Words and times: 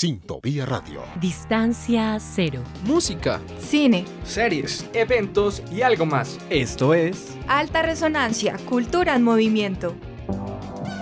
Sintovía 0.00 0.64
Radio. 0.64 1.02
Distancia 1.20 2.16
cero. 2.18 2.62
Música, 2.84 3.38
cine, 3.58 4.06
series, 4.24 4.88
eventos 4.94 5.62
y 5.70 5.82
algo 5.82 6.06
más. 6.06 6.38
Esto 6.48 6.94
es 6.94 7.36
Alta 7.48 7.82
Resonancia, 7.82 8.56
Cultura 8.66 9.14
en 9.14 9.22
Movimiento. 9.24 9.94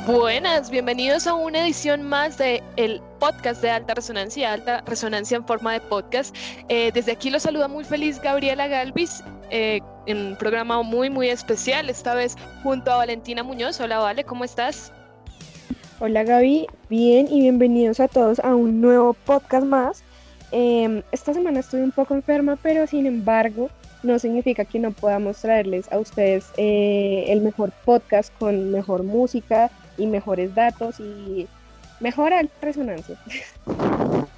Buenas, 0.09 0.69
bienvenidos 0.73 1.29
a 1.29 1.35
una 1.35 1.63
edición 1.63 2.03
más 2.03 2.39
de 2.39 2.61
el 2.75 3.01
podcast 3.21 3.63
de 3.63 3.71
Alta 3.71 3.95
Resonancia, 3.95 4.53
Alta 4.53 4.81
Resonancia 4.81 5.37
en 5.37 5.47
forma 5.47 5.75
de 5.75 5.81
podcast. 5.81 6.35
Eh, 6.69 6.91
desde 6.93 7.13
aquí 7.13 7.31
los 7.31 7.45
saluda 7.45 7.69
muy 7.69 7.85
feliz 7.85 8.21
Gabriela 8.21 8.67
Galvis 8.67 9.23
eh, 9.51 9.79
en 10.07 10.19
un 10.27 10.37
programa 10.37 10.83
muy 10.83 11.09
muy 11.09 11.29
especial, 11.29 11.89
esta 11.89 12.17
vez 12.17 12.35
junto 12.65 12.91
a 12.91 12.97
Valentina 12.97 13.45
Muñoz. 13.45 13.79
Hola 13.79 14.01
Vale, 14.01 14.25
¿cómo 14.25 14.43
estás? 14.43 14.93
Hola 16.01 16.23
Gaby, 16.23 16.69
bien 16.89 17.27
y 17.29 17.41
bienvenidos 17.41 17.99
a 17.99 18.07
todos 18.07 18.39
a 18.39 18.55
un 18.55 18.81
nuevo 18.81 19.15
podcast 19.15 19.67
más. 19.67 20.05
Em, 20.53 21.03
esta 21.11 21.35
semana 21.35 21.59
estoy 21.59 21.81
un 21.81 21.91
poco 21.91 22.15
enferma, 22.15 22.57
pero 22.63 22.87
sin 22.87 23.05
embargo 23.05 23.69
no 24.05 24.21
significa 24.21 24.65
que 24.65 24.79
no 24.79 24.93
podamos 24.93 25.39
traerles 25.39 25.91
a 25.91 25.99
ustedes 25.99 26.53
eh, 26.57 27.25
el 27.27 27.41
mejor 27.41 27.73
podcast 27.85 28.33
con 28.39 28.71
mejor 28.71 29.03
música 29.03 29.73
y 29.97 30.07
mejores 30.07 30.55
datos 30.55 31.01
y 31.01 31.49
mejor 32.01 32.33
resonancia. 32.61 33.17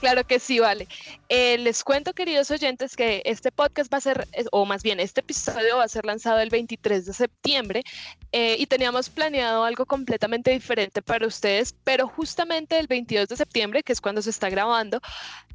Claro 0.00 0.24
que 0.24 0.38
sí, 0.38 0.58
vale. 0.58 0.86
Eh, 1.28 1.58
les 1.58 1.82
cuento, 1.82 2.12
queridos 2.12 2.50
oyentes, 2.50 2.96
que 2.96 3.22
este 3.24 3.50
podcast 3.50 3.92
va 3.92 3.98
a 3.98 4.02
ser, 4.02 4.28
o 4.52 4.64
más 4.66 4.82
bien 4.82 5.00
este 5.00 5.20
episodio 5.20 5.78
va 5.78 5.84
a 5.84 5.88
ser 5.88 6.04
lanzado 6.04 6.38
el 6.38 6.50
23 6.50 7.06
de 7.06 7.12
septiembre 7.12 7.82
eh, 8.32 8.56
y 8.58 8.66
teníamos 8.66 9.08
planeado 9.08 9.64
algo 9.64 9.86
completamente 9.86 10.50
diferente 10.50 11.02
para 11.02 11.26
ustedes, 11.26 11.74
pero 11.84 12.06
justamente 12.06 12.78
el 12.78 12.86
22 12.86 13.28
de 13.28 13.36
septiembre, 13.36 13.82
que 13.82 13.92
es 13.92 14.00
cuando 14.00 14.22
se 14.22 14.30
está 14.30 14.50
grabando, 14.50 15.00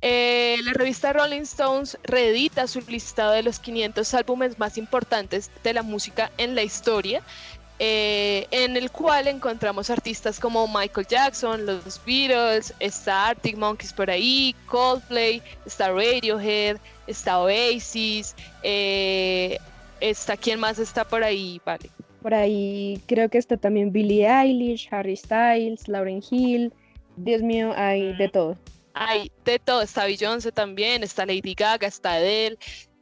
eh, 0.02 0.58
la 0.64 0.74
revista 0.74 1.14
Rolling 1.14 1.42
Stones 1.42 1.98
reedita 2.04 2.68
su 2.68 2.82
listado 2.82 3.32
de 3.34 3.44
los 3.44 3.60
500 3.60 4.14
álbumes 4.16 4.58
más 4.58 4.78
importantes 4.78 5.52
de 5.64 5.74
la 5.74 5.84
música 5.84 6.32
en 6.38 6.56
la 6.56 6.64
historia 6.64 7.22
eh, 7.84 8.46
en 8.52 8.78
el 8.78 8.92
cual 8.92 9.28
encontramos 9.28 9.90
artistas 9.90 10.40
como 10.40 10.68
Michael 10.68 11.08
Jackson, 11.08 11.66
los 11.66 12.00
Beatles, 12.06 12.72
está 12.80 13.30
Arctic 13.30 13.58
Monkeys 13.58 13.92
por 13.92 14.08
ahí, 14.08 14.56
Coldplay, 14.68 15.42
está 15.66 15.90
Radiohead, 15.92 16.78
está 17.08 17.40
Oasis, 17.40 18.36
eh, 18.62 19.58
está 20.00 20.38
quién 20.38 20.60
más 20.60 20.78
está 20.78 21.04
por 21.04 21.24
ahí, 21.24 21.60
vale. 21.66 21.90
Por 22.22 22.36
ahí 22.36 23.02
creo 23.08 23.28
que 23.30 23.40
está 23.40 23.58
también 23.58 23.92
Billie 23.92 24.28
Eilish, 24.30 24.88
Harry 24.92 25.18
Styles, 25.18 25.88
Lauren 25.88 26.22
Hill, 26.30 26.72
Dios 27.16 27.42
mío, 27.42 27.74
hay 27.76 28.14
de 28.14 28.30
todo. 28.30 28.58
Hay 28.94 29.32
de 29.44 29.58
todo, 29.58 29.82
está 29.82 30.06
Beyoncé 30.06 30.52
también, 30.52 31.02
está 31.02 31.26
Lady 31.26 31.56
Gaga, 31.56 31.88
está 31.88 32.14
Adele, 32.14 32.60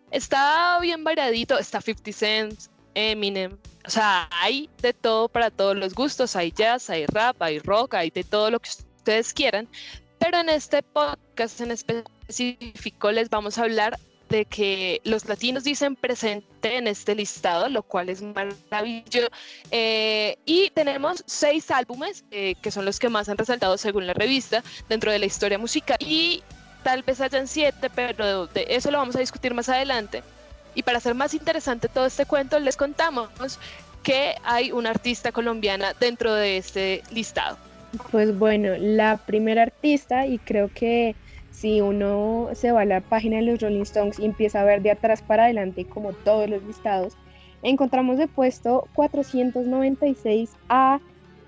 está 0.09 0.79
bien 0.79 1.03
variadito, 1.03 1.59
está 1.59 1.81
50 1.81 2.13
Cent, 2.13 2.53
Eminem, 2.95 3.57
o 3.85 3.89
sea, 3.89 4.29
hay 4.31 4.69
de 4.81 4.93
todo 4.93 5.29
para 5.29 5.49
todos 5.49 5.75
los 5.75 5.93
gustos, 5.93 6.35
hay 6.35 6.51
jazz, 6.51 6.89
hay 6.89 7.05
rap, 7.07 7.41
hay 7.41 7.59
rock, 7.59 7.95
hay 7.95 8.09
de 8.09 8.23
todo 8.23 8.51
lo 8.51 8.59
que 8.59 8.69
ustedes 8.69 9.33
quieran, 9.33 9.67
pero 10.19 10.39
en 10.39 10.49
este 10.49 10.83
podcast 10.83 11.61
en 11.61 11.71
específico 11.71 13.11
les 13.11 13.29
vamos 13.29 13.57
a 13.57 13.63
hablar 13.63 13.97
de 14.29 14.45
que 14.45 15.01
los 15.03 15.25
latinos 15.25 15.63
dicen 15.63 15.95
presente 15.95 16.77
en 16.77 16.87
este 16.87 17.15
listado, 17.15 17.67
lo 17.67 17.83
cual 17.83 18.09
es 18.09 18.21
maravilloso. 18.21 19.29
Eh, 19.71 20.37
y 20.45 20.69
tenemos 20.69 21.23
seis 21.25 21.71
álbumes 21.71 22.23
eh, 22.31 22.55
que 22.61 22.71
son 22.71 22.85
los 22.85 22.99
que 22.99 23.09
más 23.09 23.27
han 23.27 23.37
resaltado 23.37 23.77
según 23.77 24.07
la 24.07 24.13
revista 24.13 24.63
dentro 24.87 25.11
de 25.11 25.19
la 25.19 25.25
historia 25.25 25.57
musical. 25.57 25.97
Y 25.99 26.43
tal 26.83 27.03
vez 27.03 27.19
hayan 27.21 27.47
siete, 27.47 27.89
pero 27.89 28.47
de 28.47 28.67
eso 28.69 28.91
lo 28.91 28.99
vamos 28.99 29.15
a 29.15 29.19
discutir 29.19 29.53
más 29.53 29.67
adelante. 29.67 30.23
Y 30.75 30.83
para 30.83 30.97
hacer 30.97 31.15
más 31.15 31.33
interesante 31.33 31.87
todo 31.87 32.05
este 32.05 32.25
cuento, 32.25 32.59
les 32.59 32.77
contamos 32.77 33.29
que 34.03 34.35
hay 34.43 34.71
una 34.71 34.91
artista 34.91 35.31
colombiana 35.31 35.93
dentro 35.99 36.33
de 36.33 36.57
este 36.57 37.03
listado. 37.11 37.57
Pues 38.11 38.37
bueno, 38.37 38.75
la 38.77 39.17
primera 39.17 39.63
artista, 39.63 40.25
y 40.25 40.37
creo 40.39 40.69
que 40.73 41.15
si 41.51 41.81
uno 41.81 42.49
se 42.53 42.71
va 42.71 42.81
a 42.81 42.85
la 42.85 43.01
página 43.01 43.37
de 43.37 43.43
los 43.43 43.61
Rolling 43.61 43.81
Stones 43.81 44.19
y 44.19 44.25
empieza 44.25 44.61
a 44.61 44.63
ver 44.63 44.81
de 44.81 44.91
atrás 44.91 45.21
para 45.21 45.45
adelante, 45.45 45.85
como 45.85 46.13
todos 46.13 46.49
los 46.49 46.63
listados, 46.63 47.15
encontramos 47.63 48.17
de 48.17 48.27
puesto 48.27 48.87
496 48.93 50.51
a 50.69 50.99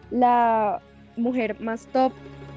la 0.09 0.82
mujer 1.16 1.59
más 1.62 1.86
top 1.94 2.12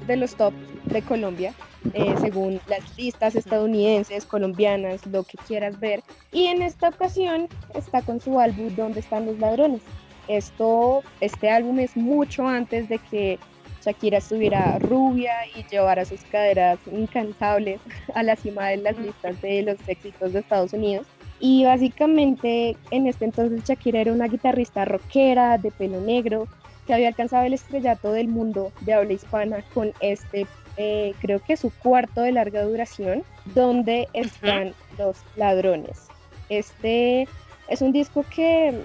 de 0.07 0.17
los 0.17 0.35
top 0.35 0.53
de 0.85 1.01
Colombia, 1.01 1.53
eh, 1.93 2.15
según 2.19 2.59
las 2.67 2.97
listas 2.97 3.35
estadounidenses, 3.35 4.25
colombianas, 4.25 5.05
lo 5.07 5.23
que 5.23 5.37
quieras 5.47 5.79
ver. 5.79 6.01
Y 6.31 6.45
en 6.45 6.61
esta 6.61 6.89
ocasión 6.89 7.47
está 7.73 8.01
con 8.01 8.19
su 8.19 8.39
álbum 8.39 8.75
¿Dónde 8.75 8.99
están 8.99 9.25
los 9.25 9.39
ladrones? 9.39 9.81
Esto, 10.27 11.03
este 11.21 11.49
álbum 11.49 11.79
es 11.79 11.95
mucho 11.95 12.47
antes 12.47 12.89
de 12.89 12.97
que 12.97 13.39
Shakira 13.85 14.17
estuviera 14.17 14.79
rubia 14.79 15.33
y 15.55 15.63
llevara 15.69 16.05
sus 16.05 16.21
caderas 16.23 16.79
incantables 16.91 17.79
a 18.15 18.23
la 18.23 18.35
cima 18.35 18.69
de 18.69 18.77
las 18.77 18.97
listas 18.97 19.39
de 19.41 19.61
los 19.61 19.77
éxitos 19.87 20.33
de 20.33 20.39
Estados 20.39 20.73
Unidos. 20.73 21.05
Y 21.39 21.65
básicamente 21.65 22.75
en 22.91 23.07
este 23.07 23.25
entonces 23.25 23.63
Shakira 23.63 24.01
era 24.01 24.13
una 24.13 24.27
guitarrista 24.27 24.85
rockera 24.85 25.57
de 25.57 25.69
pelo 25.69 26.01
negro 26.01 26.47
que 26.85 26.93
había 26.93 27.07
alcanzado 27.07 27.45
el 27.45 27.53
estrellato 27.53 28.11
del 28.11 28.27
mundo 28.27 28.71
de 28.81 28.93
habla 28.93 29.13
hispana 29.13 29.63
con 29.73 29.93
este 29.99 30.47
eh, 30.77 31.13
creo 31.21 31.39
que 31.39 31.55
su 31.55 31.71
cuarto 31.71 32.21
de 32.21 32.33
larga 32.33 32.63
duración, 32.63 33.23
donde 33.53 34.07
están 34.13 34.73
los 34.97 35.17
ladrones. 35.35 36.07
Este 36.49 37.27
es 37.69 37.81
un 37.81 37.91
disco 37.91 38.25
que 38.35 38.81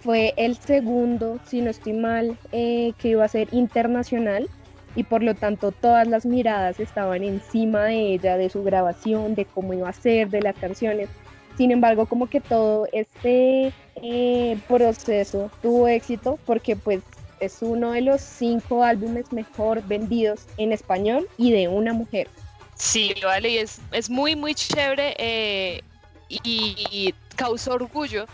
fue 0.00 0.32
el 0.36 0.56
segundo, 0.56 1.38
si 1.44 1.60
no 1.60 1.70
estoy 1.70 1.92
mal, 1.92 2.38
eh, 2.52 2.92
que 2.98 3.08
iba 3.08 3.24
a 3.24 3.28
ser 3.28 3.48
internacional 3.52 4.48
y 4.94 5.04
por 5.04 5.22
lo 5.22 5.34
tanto 5.34 5.70
todas 5.70 6.08
las 6.08 6.24
miradas 6.24 6.80
estaban 6.80 7.22
encima 7.22 7.84
de 7.84 8.14
ella, 8.14 8.36
de 8.38 8.48
su 8.48 8.64
grabación, 8.64 9.34
de 9.34 9.44
cómo 9.44 9.74
iba 9.74 9.88
a 9.88 9.92
ser, 9.92 10.30
de 10.30 10.40
las 10.40 10.56
canciones. 10.56 11.10
Sin 11.56 11.72
embargo, 11.72 12.06
como 12.06 12.28
que 12.28 12.40
todo 12.40 12.86
este 12.92 13.72
eh, 13.96 14.58
proceso 14.66 15.50
tuvo 15.60 15.88
éxito 15.88 16.38
porque 16.46 16.74
pues 16.74 17.02
es 17.40 17.58
uno 17.60 17.92
de 17.92 18.00
los 18.00 18.20
cinco 18.20 18.84
álbumes 18.84 19.32
mejor 19.32 19.82
vendidos 19.86 20.40
en 20.56 20.72
español 20.72 21.28
y 21.36 21.52
de 21.52 21.68
una 21.68 21.92
mujer. 21.92 22.28
Sí, 22.74 23.14
vale, 23.22 23.50
y 23.50 23.58
es, 23.58 23.80
es 23.92 24.08
muy, 24.08 24.36
muy 24.36 24.54
chévere 24.54 25.14
eh, 25.18 25.82
y, 26.28 27.14
causa 27.34 27.72
orgullo 27.72 28.26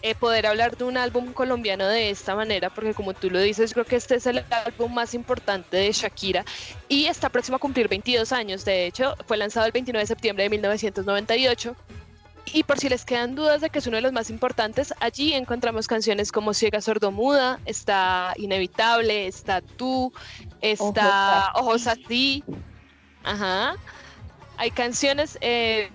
eh, 0.00 0.14
poder 0.14 0.46
hablar 0.46 0.76
de 0.76 0.84
un 0.84 0.96
álbum 0.96 1.32
colombiano 1.32 1.86
de 1.86 2.10
esta 2.10 2.34
manera, 2.34 2.70
porque 2.70 2.94
como 2.94 3.12
tú 3.14 3.30
lo 3.30 3.40
dices, 3.40 3.74
creo 3.74 3.84
que 3.84 3.96
este 3.96 4.14
es 4.14 4.26
el 4.26 4.44
álbum 4.50 4.94
más 4.94 5.12
importante 5.12 5.76
de 5.76 5.92
Shakira 5.92 6.44
y 6.88 7.06
está 7.06 7.28
próximo 7.28 7.56
a 7.56 7.60
cumplir 7.60 7.88
22 7.88 8.32
años. 8.32 8.64
De 8.64 8.86
hecho, 8.86 9.16
fue 9.26 9.36
lanzado 9.36 9.66
el 9.66 9.72
29 9.72 10.02
de 10.02 10.06
septiembre 10.06 10.44
de 10.44 10.50
1998 10.50 11.76
y 12.52 12.62
por 12.62 12.78
si 12.78 12.88
les 12.88 13.04
quedan 13.04 13.34
dudas 13.34 13.60
de 13.60 13.70
que 13.70 13.78
es 13.78 13.86
uno 13.86 13.96
de 13.96 14.02
los 14.02 14.12
más 14.12 14.30
importantes, 14.30 14.94
allí 15.00 15.34
encontramos 15.34 15.86
canciones 15.86 16.32
como 16.32 16.54
Ciega 16.54 16.80
Sordomuda, 16.80 17.60
está 17.64 18.32
Inevitable, 18.36 19.26
está 19.26 19.60
Tú, 19.60 20.12
está 20.60 21.52
Ojos 21.54 21.86
a 21.86 21.96
ti. 21.96 22.44
Ajá. 23.24 23.74
Hay 24.56 24.70
canciones 24.70 25.38
eh, 25.40 25.90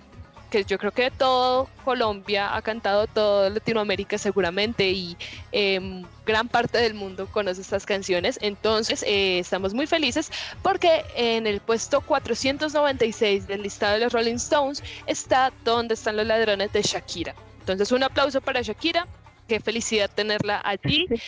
que 0.54 0.64
yo 0.64 0.78
creo 0.78 0.92
que 0.92 1.10
todo 1.10 1.68
Colombia 1.84 2.54
ha 2.54 2.62
cantado, 2.62 3.08
todo 3.08 3.50
Latinoamérica 3.50 4.18
seguramente 4.18 4.88
y 4.88 5.16
em, 5.50 6.04
gran 6.24 6.46
parte 6.48 6.78
del 6.78 6.94
mundo 6.94 7.26
conoce 7.26 7.60
estas 7.60 7.84
canciones. 7.84 8.38
Entonces 8.40 9.02
eh, 9.02 9.40
estamos 9.40 9.74
muy 9.74 9.88
felices 9.88 10.30
porque 10.62 11.04
en 11.16 11.48
el 11.48 11.60
puesto 11.60 12.00
496 12.02 13.48
del 13.48 13.62
listado 13.62 13.94
de 13.94 14.00
los 14.04 14.12
Rolling 14.12 14.36
Stones 14.36 14.80
está 15.06 15.52
Donde 15.64 15.94
están 15.94 16.16
los 16.16 16.26
ladrones 16.26 16.72
de 16.72 16.82
Shakira. 16.82 17.34
Entonces 17.58 17.90
un 17.90 18.04
aplauso 18.04 18.40
para 18.40 18.62
Shakira, 18.62 19.08
qué 19.48 19.58
felicidad 19.58 20.10
tenerla 20.14 20.60
allí. 20.64 21.06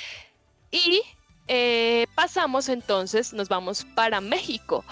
Y 0.72 1.00
eh, 1.46 2.06
pasamos 2.16 2.68
entonces, 2.68 3.32
nos 3.32 3.48
vamos 3.48 3.86
para 3.94 4.20
México 4.20 4.84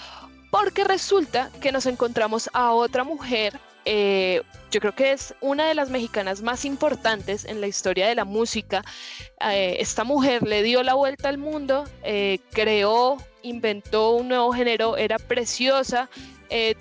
porque 0.49 0.85
resulta 0.85 1.51
que 1.61 1.73
nos 1.73 1.85
encontramos 1.85 2.49
a 2.53 2.71
otra 2.71 3.03
mujer 3.03 3.59
eh, 3.85 4.41
yo 4.71 4.79
creo 4.81 4.95
que 4.95 5.11
es 5.11 5.35
una 5.41 5.67
de 5.67 5.75
las 5.75 5.89
mexicanas 5.89 6.41
más 6.41 6.65
importantes 6.65 7.45
en 7.45 7.61
la 7.61 7.67
historia 7.67 8.07
de 8.07 8.15
la 8.15 8.25
música. 8.25 8.83
Eh, 9.49 9.77
esta 9.79 10.03
mujer 10.03 10.43
le 10.43 10.63
dio 10.63 10.83
la 10.83 10.95
vuelta 10.95 11.29
al 11.29 11.37
mundo, 11.37 11.85
eh, 12.03 12.39
creó, 12.51 13.17
inventó 13.43 14.11
un 14.11 14.27
nuevo 14.27 14.51
género, 14.51 14.97
era 14.97 15.17
preciosa, 15.19 16.09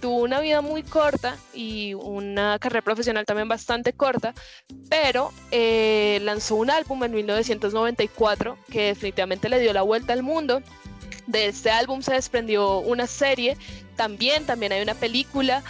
tuvo 0.00 0.18
una 0.18 0.40
vida 0.40 0.60
muy 0.60 0.82
corta 0.84 1.36
y 1.52 1.94
una 1.94 2.58
carrera 2.60 2.82
profesional 2.82 3.24
también 3.24 3.48
bastante 3.48 3.92
corta, 3.92 4.32
pero 4.88 5.32
lanzó 5.50 6.54
un 6.56 6.70
álbum 6.70 7.02
en 7.02 7.12
1994 7.12 8.56
que 8.70 8.86
definitivamente 8.88 9.48
le 9.48 9.58
dio 9.58 9.72
la 9.72 9.82
vuelta 9.82 10.12
al 10.12 10.22
mundo 10.22 10.62
De 11.26 11.46
este 11.46 11.70
álbum 11.70 12.02
se 12.02 12.12
desprendió 12.12 12.78
una 12.78 13.06
serie, 13.06 13.56
también, 13.96 14.44
también 14.44 14.72
hay 14.72 14.82
una 14.82 14.94
película. 14.94 15.62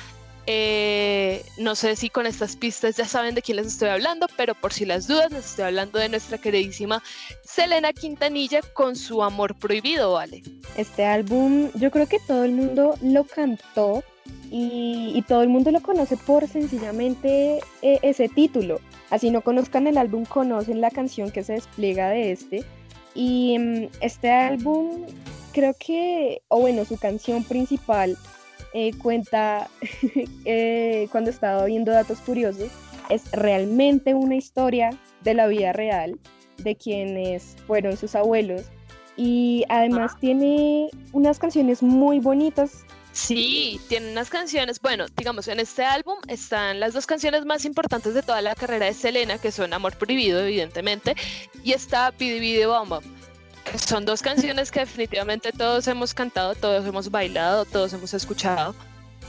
Eh, 0.46 1.42
no 1.56 1.74
sé 1.74 1.96
si 1.96 2.10
con 2.10 2.26
estas 2.26 2.56
pistas 2.56 2.96
ya 2.96 3.06
saben 3.06 3.34
de 3.34 3.42
quién 3.42 3.56
les 3.56 3.66
estoy 3.66 3.88
hablando, 3.88 4.26
pero 4.36 4.54
por 4.54 4.72
si 4.72 4.84
las 4.84 5.06
dudas, 5.06 5.30
les 5.30 5.46
estoy 5.46 5.64
hablando 5.66 5.98
de 5.98 6.10
nuestra 6.10 6.36
queridísima 6.36 7.02
Selena 7.42 7.92
Quintanilla 7.92 8.60
con 8.74 8.94
su 8.94 9.22
amor 9.22 9.54
prohibido, 9.54 10.12
¿vale? 10.12 10.42
Este 10.76 11.06
álbum, 11.06 11.70
yo 11.74 11.90
creo 11.90 12.06
que 12.06 12.18
todo 12.26 12.44
el 12.44 12.52
mundo 12.52 12.96
lo 13.00 13.24
cantó 13.24 14.04
y, 14.50 15.24
todo 15.26 15.42
el 15.42 15.48
mundo 15.48 15.70
lo 15.70 15.80
conoce 15.80 16.16
por 16.16 16.46
sencillamente 16.46 17.60
eh, 17.82 17.98
ese 18.02 18.28
título. 18.28 18.80
Así 19.10 19.30
no 19.30 19.40
conozcan 19.40 19.86
el 19.86 19.98
álbum, 19.98 20.24
conocen 20.24 20.80
la 20.80 20.90
canción 20.90 21.30
que 21.30 21.42
se 21.42 21.54
despliega 21.54 22.10
de 22.10 22.32
este. 22.32 22.64
Y 23.14 23.58
mm, 23.58 23.88
este 24.00 24.30
álbum, 24.30 25.06
creo 25.52 25.74
que, 25.78 26.42
o 26.48 26.60
bueno, 26.60 26.84
su 26.84 26.98
canción 26.98 27.44
principal 27.44 28.16
eh, 28.74 28.92
cuenta, 28.98 29.68
eh, 30.44 31.08
cuando 31.10 31.30
estaba 31.30 31.64
viendo 31.64 31.92
datos 31.92 32.18
curiosos, 32.18 32.70
es 33.08 33.30
realmente 33.32 34.14
una 34.14 34.34
historia 34.36 34.90
de 35.22 35.34
la 35.34 35.46
vida 35.46 35.72
real 35.72 36.18
de 36.58 36.76
quienes 36.76 37.56
fueron 37.66 37.96
sus 37.96 38.14
abuelos. 38.14 38.62
Y 39.16 39.64
además 39.68 40.18
tiene 40.18 40.90
unas 41.12 41.38
canciones 41.38 41.82
muy 41.82 42.18
bonitas 42.18 42.84
Sí, 43.14 43.80
tiene 43.88 44.10
unas 44.10 44.28
canciones, 44.28 44.80
bueno, 44.80 45.06
digamos, 45.16 45.46
en 45.46 45.60
este 45.60 45.84
álbum 45.84 46.16
están 46.26 46.80
las 46.80 46.94
dos 46.94 47.06
canciones 47.06 47.44
más 47.44 47.64
importantes 47.64 48.12
de 48.12 48.22
toda 48.22 48.42
la 48.42 48.56
carrera 48.56 48.86
de 48.86 48.92
Selena, 48.92 49.38
que 49.38 49.52
son 49.52 49.72
Amor 49.72 49.96
Prohibido, 49.96 50.40
evidentemente, 50.40 51.14
y 51.62 51.72
está 51.74 52.10
Pidi 52.10 52.40
Pidi 52.40 52.64
Bomba. 52.64 52.98
Son 53.76 54.04
dos 54.04 54.22
canciones 54.22 54.70
que 54.70 54.80
definitivamente 54.80 55.52
todos 55.52 55.86
hemos 55.88 56.14
cantado, 56.14 56.54
todos 56.54 56.86
hemos 56.86 57.10
bailado, 57.10 57.64
todos 57.64 57.92
hemos 57.92 58.14
escuchado. 58.14 58.74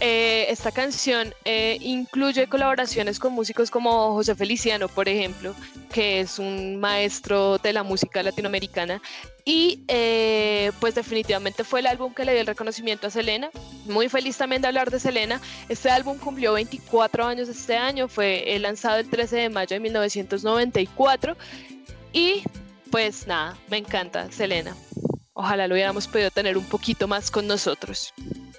Eh, 0.02 0.48
esta 0.50 0.72
canción 0.72 1.34
eh, 1.46 1.78
incluye 1.80 2.48
colaboraciones 2.48 3.18
con 3.18 3.32
músicos 3.32 3.72
como 3.72 4.14
José 4.14 4.36
Feliciano, 4.36 4.90
por 4.90 5.08
ejemplo, 5.08 5.56
que 5.94 6.20
es 6.20 6.38
un 6.38 6.78
maestro 6.78 7.58
de 7.60 7.72
la 7.72 7.84
música 7.84 8.22
latinoamericana. 8.22 9.02
Y 9.46 9.84
eh, 9.88 10.72
pues 10.82 10.96
definitivamente 10.96 11.64
fue 11.64 11.80
el 11.80 11.88
álbum 11.88 12.14
que 12.14 12.26
le 12.26 12.34
dio 12.34 12.42
el 12.42 12.48
reconocimiento 12.48 13.08
a 13.08 13.10
Selena. 13.10 13.50
Muy 13.86 14.10
feliz 14.10 14.38
también 14.38 14.62
de 14.62 14.68
hablar 14.68 14.92
de 14.92 15.00
Selena. 15.00 15.40
Este 15.70 15.90
álbum 15.90 16.18
cumplió 16.18 16.54
24 16.54 17.26
años 17.26 17.48
este 17.48 17.78
año, 17.78 18.10
fue 18.10 18.58
lanzado 18.60 18.98
el 18.98 19.10
13 19.10 19.38
de 19.38 19.50
mayo 19.50 19.76
de 19.76 19.80
1994. 19.80 21.38
Y 22.12 22.44
pues 22.92 23.28
nada, 23.28 23.58
me 23.70 23.78
encanta 23.78 24.32
Selena. 24.32 24.76
Ojalá 25.34 25.68
lo 25.68 25.76
hubiéramos 25.76 26.08
podido 26.08 26.32
tener 26.32 26.58
un 26.58 26.64
poquito 26.64 27.08
más 27.08 27.30
con 27.30 27.46
nosotros. 27.46 28.14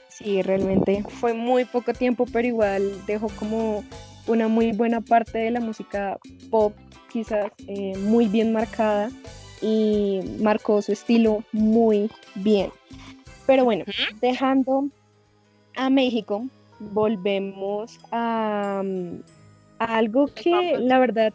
Sí, 0.09 0.43
realmente 0.43 1.05
fue 1.09 1.35
muy 1.35 1.65
poco 1.65 1.93
tiempo, 1.93 2.27
pero 2.33 2.47
igual 2.47 3.07
dejó 3.07 3.29
como 3.29 3.85
una 4.27 4.49
muy 4.49 4.73
buena 4.73 5.01
parte 5.01 5.39
de 5.39 5.51
la 5.51 5.61
música 5.61 6.19
pop, 6.51 6.75
quizás 7.11 7.51
eh, 7.67 7.97
muy 7.99 8.27
bien 8.27 8.53
marcada 8.53 9.11
y 9.61 10.21
marcó 10.41 10.83
su 10.83 10.93
estilo 10.93 11.45
muy 11.53 12.11
bien. 12.35 12.71
Pero 13.47 13.65
bueno, 13.65 13.85
dejando 14.21 14.89
a 15.77 15.89
México, 15.89 16.47
volvemos 16.79 17.99
a, 18.11 18.83
algo 19.79 20.27
que 20.29 20.77
la 20.79 20.99
verdad 20.99 21.33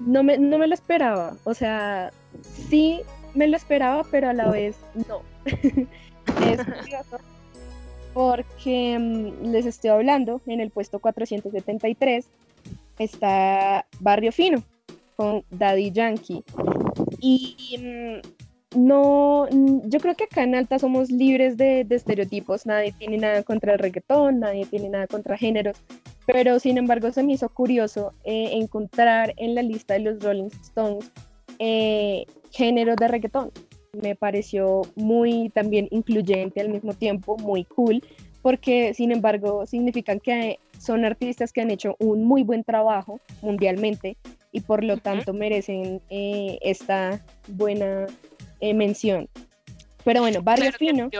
no 0.00 0.22
me, 0.22 0.38
no 0.38 0.58
me 0.58 0.66
lo 0.66 0.74
esperaba. 0.74 1.36
O 1.44 1.54
sea, 1.54 2.12
sí 2.68 3.00
me 3.34 3.46
lo 3.46 3.56
esperaba, 3.56 4.04
pero 4.10 4.28
a 4.28 4.32
la 4.32 4.50
vez 4.50 4.76
no. 5.08 5.22
es 5.44 6.64
curioso 6.64 7.18
porque 8.12 8.98
mm, 8.98 9.50
les 9.50 9.66
estoy 9.66 9.90
hablando, 9.90 10.40
en 10.46 10.60
el 10.60 10.70
puesto 10.70 10.98
473 10.98 12.26
está 12.98 13.86
Barrio 14.00 14.32
Fino 14.32 14.62
con 15.16 15.44
Daddy 15.50 15.90
Yankee. 15.92 16.42
Y 17.20 17.76
mm, 17.78 18.78
no, 18.78 19.46
mm, 19.50 19.88
yo 19.88 20.00
creo 20.00 20.14
que 20.14 20.24
acá 20.24 20.42
en 20.42 20.54
Alta 20.54 20.78
somos 20.78 21.10
libres 21.10 21.56
de, 21.56 21.86
estereotipos, 21.88 22.66
nadie 22.66 22.92
tiene 22.92 23.18
nada 23.18 23.42
contra 23.42 23.74
el 23.74 23.78
reggaetón, 23.78 24.40
nadie 24.40 24.66
tiene 24.66 24.88
nada 24.88 25.06
contra 25.06 25.36
géneros, 25.36 25.78
pero 26.26 26.58
sin 26.58 26.78
embargo 26.78 27.12
se 27.12 27.22
me 27.22 27.32
hizo 27.32 27.48
curioso 27.48 28.12
eh, 28.24 28.50
encontrar 28.52 29.34
en 29.36 29.54
la 29.54 29.62
lista 29.62 29.94
de 29.94 30.00
los 30.00 30.22
Rolling 30.22 30.50
Stones 30.62 31.10
eh, 31.58 32.24
géneros 32.50 32.96
de 32.96 33.08
reggaetón 33.08 33.50
me 33.92 34.14
pareció 34.14 34.82
muy 34.94 35.50
también 35.50 35.86
incluyente 35.90 36.60
al 36.60 36.70
mismo 36.70 36.94
tiempo, 36.94 37.36
muy 37.36 37.64
cool, 37.64 38.02
porque 38.40 38.94
sin 38.94 39.12
embargo 39.12 39.66
significan 39.66 40.18
que 40.18 40.58
son 40.78 41.04
artistas 41.04 41.52
que 41.52 41.60
han 41.60 41.70
hecho 41.70 41.96
un 41.98 42.24
muy 42.24 42.42
buen 42.42 42.64
trabajo 42.64 43.20
mundialmente 43.42 44.16
y 44.50 44.60
por 44.60 44.82
lo 44.82 44.96
tanto 44.96 45.32
merecen 45.32 46.00
eh, 46.10 46.58
esta 46.62 47.20
buena 47.48 48.06
eh, 48.60 48.74
mención. 48.74 49.28
Pero 50.04 50.20
bueno, 50.20 50.42
Barrio 50.42 50.72
Fino 50.72 51.10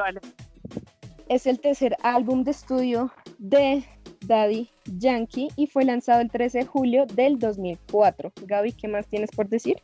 es 1.29 1.47
el 1.47 1.61
tercer 1.61 1.97
álbum 2.03 2.43
de 2.43 2.51
estudio 2.51 3.13
de 3.39 3.85
Daddy 4.27 4.69
Yankee 4.99 5.49
y 5.57 5.67
fue 5.67 5.85
lanzado 5.85 6.21
el 6.21 6.31
13 6.31 6.59
de 6.59 6.67
julio 6.67 7.07
del 7.07 7.39
2004. 7.39 8.33
Gaby, 8.47 8.73
¿qué 8.73 8.89
más 8.89 9.07
tienes 9.07 9.31
por 9.31 9.49
decir? 9.49 9.77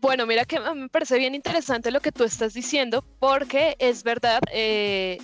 Bueno, 0.00 0.26
mira 0.26 0.44
que 0.44 0.60
me 0.60 0.88
parece 0.88 1.18
bien 1.18 1.34
interesante 1.34 1.90
lo 1.90 2.00
que 2.00 2.12
tú 2.12 2.22
estás 2.22 2.54
diciendo, 2.54 3.02
porque 3.18 3.74
es 3.80 4.04
verdad, 4.04 4.40
eh, 4.52 5.18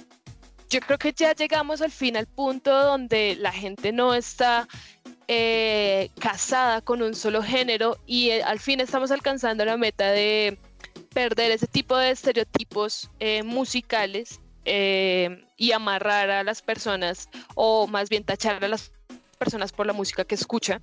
yo 0.68 0.80
creo 0.80 0.98
que 0.98 1.12
ya 1.12 1.32
llegamos 1.32 1.80
al 1.80 1.92
fin 1.92 2.16
al 2.16 2.26
punto 2.26 2.72
donde 2.72 3.36
la 3.36 3.52
gente 3.52 3.92
no 3.92 4.14
está 4.14 4.66
eh, 5.28 6.10
casada 6.18 6.80
con 6.80 7.02
un 7.02 7.14
solo 7.14 7.40
género 7.40 7.98
y 8.04 8.30
eh, 8.30 8.42
al 8.42 8.58
fin 8.58 8.80
estamos 8.80 9.12
alcanzando 9.12 9.64
la 9.64 9.76
meta 9.76 10.10
de 10.10 10.58
perder 11.12 11.52
ese 11.52 11.68
tipo 11.68 11.96
de 11.96 12.10
estereotipos 12.10 13.08
musicales 13.44 14.40
y 14.64 15.72
amarrar 15.72 16.30
a 16.30 16.42
las 16.42 16.62
personas 16.62 17.28
o 17.54 17.86
más 17.86 18.08
bien 18.08 18.24
tachar 18.24 18.64
a 18.64 18.68
las 18.68 18.90
personas 19.44 19.72
por 19.72 19.86
la 19.86 19.92
música 19.92 20.24
que 20.24 20.34
escucha 20.34 20.80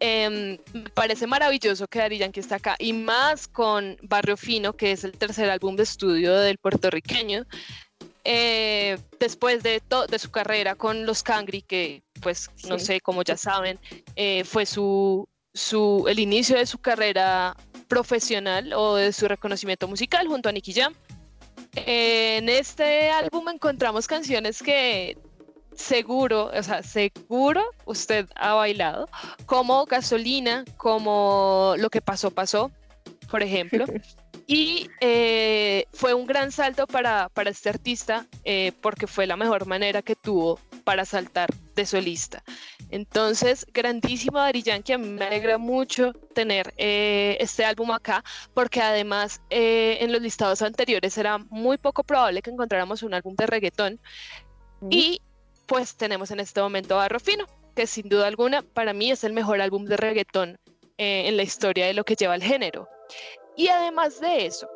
Em, 0.00 0.58
me 0.72 0.90
parece 0.90 1.26
maravilloso 1.26 1.86
que 1.86 1.98
Dari 1.98 2.18
Yankee 2.18 2.40
está 2.40 2.56
acá 2.56 2.76
y 2.78 2.92
más 2.92 3.48
con 3.48 3.96
Barrio 4.02 4.36
Fino, 4.36 4.72
que 4.74 4.92
es 4.92 5.04
el 5.04 5.12
tercer 5.12 5.50
álbum 5.50 5.76
de 5.76 5.84
estudio 5.84 6.34
del 6.36 6.58
puertorriqueño. 6.58 7.44
Eh, 8.24 8.98
después 9.20 9.62
de, 9.62 9.82
de 10.08 10.18
su 10.18 10.30
carrera 10.30 10.74
con 10.74 11.04
los 11.04 11.22
Cangri, 11.22 11.62
que 11.62 12.02
pues 12.22 12.50
no 12.68 12.78
sé, 12.78 13.00
como 13.00 13.22
ya 13.22 13.36
saben, 13.36 13.78
eh, 14.16 14.44
fue 14.44 14.64
su, 14.64 15.28
su, 15.52 16.06
el 16.08 16.18
inicio 16.18 16.56
de 16.56 16.66
su 16.66 16.78
carrera 16.78 17.54
profesional 17.86 18.72
o 18.72 18.96
de 18.96 19.12
su 19.12 19.28
reconocimiento 19.28 19.86
musical 19.88 20.26
junto 20.26 20.48
a 20.48 20.52
Nicky 20.52 20.72
Jam. 20.72 20.94
en 21.76 22.48
este 22.48 23.10
álbum 23.10 23.48
encontramos 23.50 24.06
canciones 24.06 24.62
que 24.62 25.18
seguro, 25.76 26.50
o 26.54 26.62
sea, 26.62 26.82
seguro 26.82 27.62
usted 27.84 28.28
ha 28.36 28.54
bailado, 28.54 29.08
como 29.46 29.84
gasolina, 29.86 30.64
como 30.76 31.74
lo 31.78 31.90
que 31.90 32.00
pasó, 32.00 32.30
pasó, 32.30 32.70
por 33.30 33.42
ejemplo. 33.42 33.84
Y 34.46 34.90
eh, 35.00 35.86
fue 35.92 36.12
un 36.12 36.26
gran 36.26 36.52
salto 36.52 36.86
para, 36.86 37.30
para 37.30 37.48
este 37.48 37.70
artista 37.70 38.26
eh, 38.44 38.72
porque 38.82 39.06
fue 39.06 39.26
la 39.26 39.36
mejor 39.36 39.66
manera 39.66 40.02
que 40.02 40.16
tuvo 40.16 40.60
para 40.84 41.06
saltar 41.06 41.48
de 41.74 41.86
solista. 41.86 42.42
Entonces, 42.90 43.66
grandísimo 43.72 44.38
Dari 44.38 44.62
Yankee, 44.62 44.92
a 44.92 44.98
mí 44.98 45.08
me 45.08 45.24
alegra 45.24 45.56
mucho 45.56 46.12
tener 46.34 46.74
eh, 46.76 47.38
este 47.40 47.64
álbum 47.64 47.90
acá, 47.92 48.22
porque 48.52 48.82
además 48.82 49.40
en 49.48 50.12
los 50.12 50.20
listados 50.20 50.60
anteriores 50.60 51.16
era 51.16 51.38
muy 51.38 51.78
poco 51.78 52.04
probable 52.04 52.42
que 52.42 52.50
encontráramos 52.50 53.02
un 53.02 53.14
álbum 53.14 53.34
de 53.36 53.46
reggaetón. 53.46 53.98
Y 54.90 55.22
pues 55.66 55.96
tenemos 55.96 56.30
en 56.30 56.40
este 56.40 56.60
momento 56.60 57.00
a 57.00 57.08
Rofino, 57.08 57.46
que 57.74 57.86
sin 57.86 58.08
duda 58.08 58.26
alguna 58.26 58.62
para 58.62 58.92
mí 58.92 59.10
es 59.10 59.24
el 59.24 59.32
mejor 59.32 59.60
álbum 59.60 59.84
de 59.84 59.96
reggaetón 59.96 60.58
eh, 60.98 61.28
en 61.28 61.36
la 61.36 61.42
historia 61.42 61.86
de 61.86 61.94
lo 61.94 62.04
que 62.04 62.16
lleva 62.16 62.34
el 62.34 62.42
género. 62.42 62.88
Y 63.56 63.68
además 63.68 64.20
de 64.20 64.46
eso, 64.46 64.68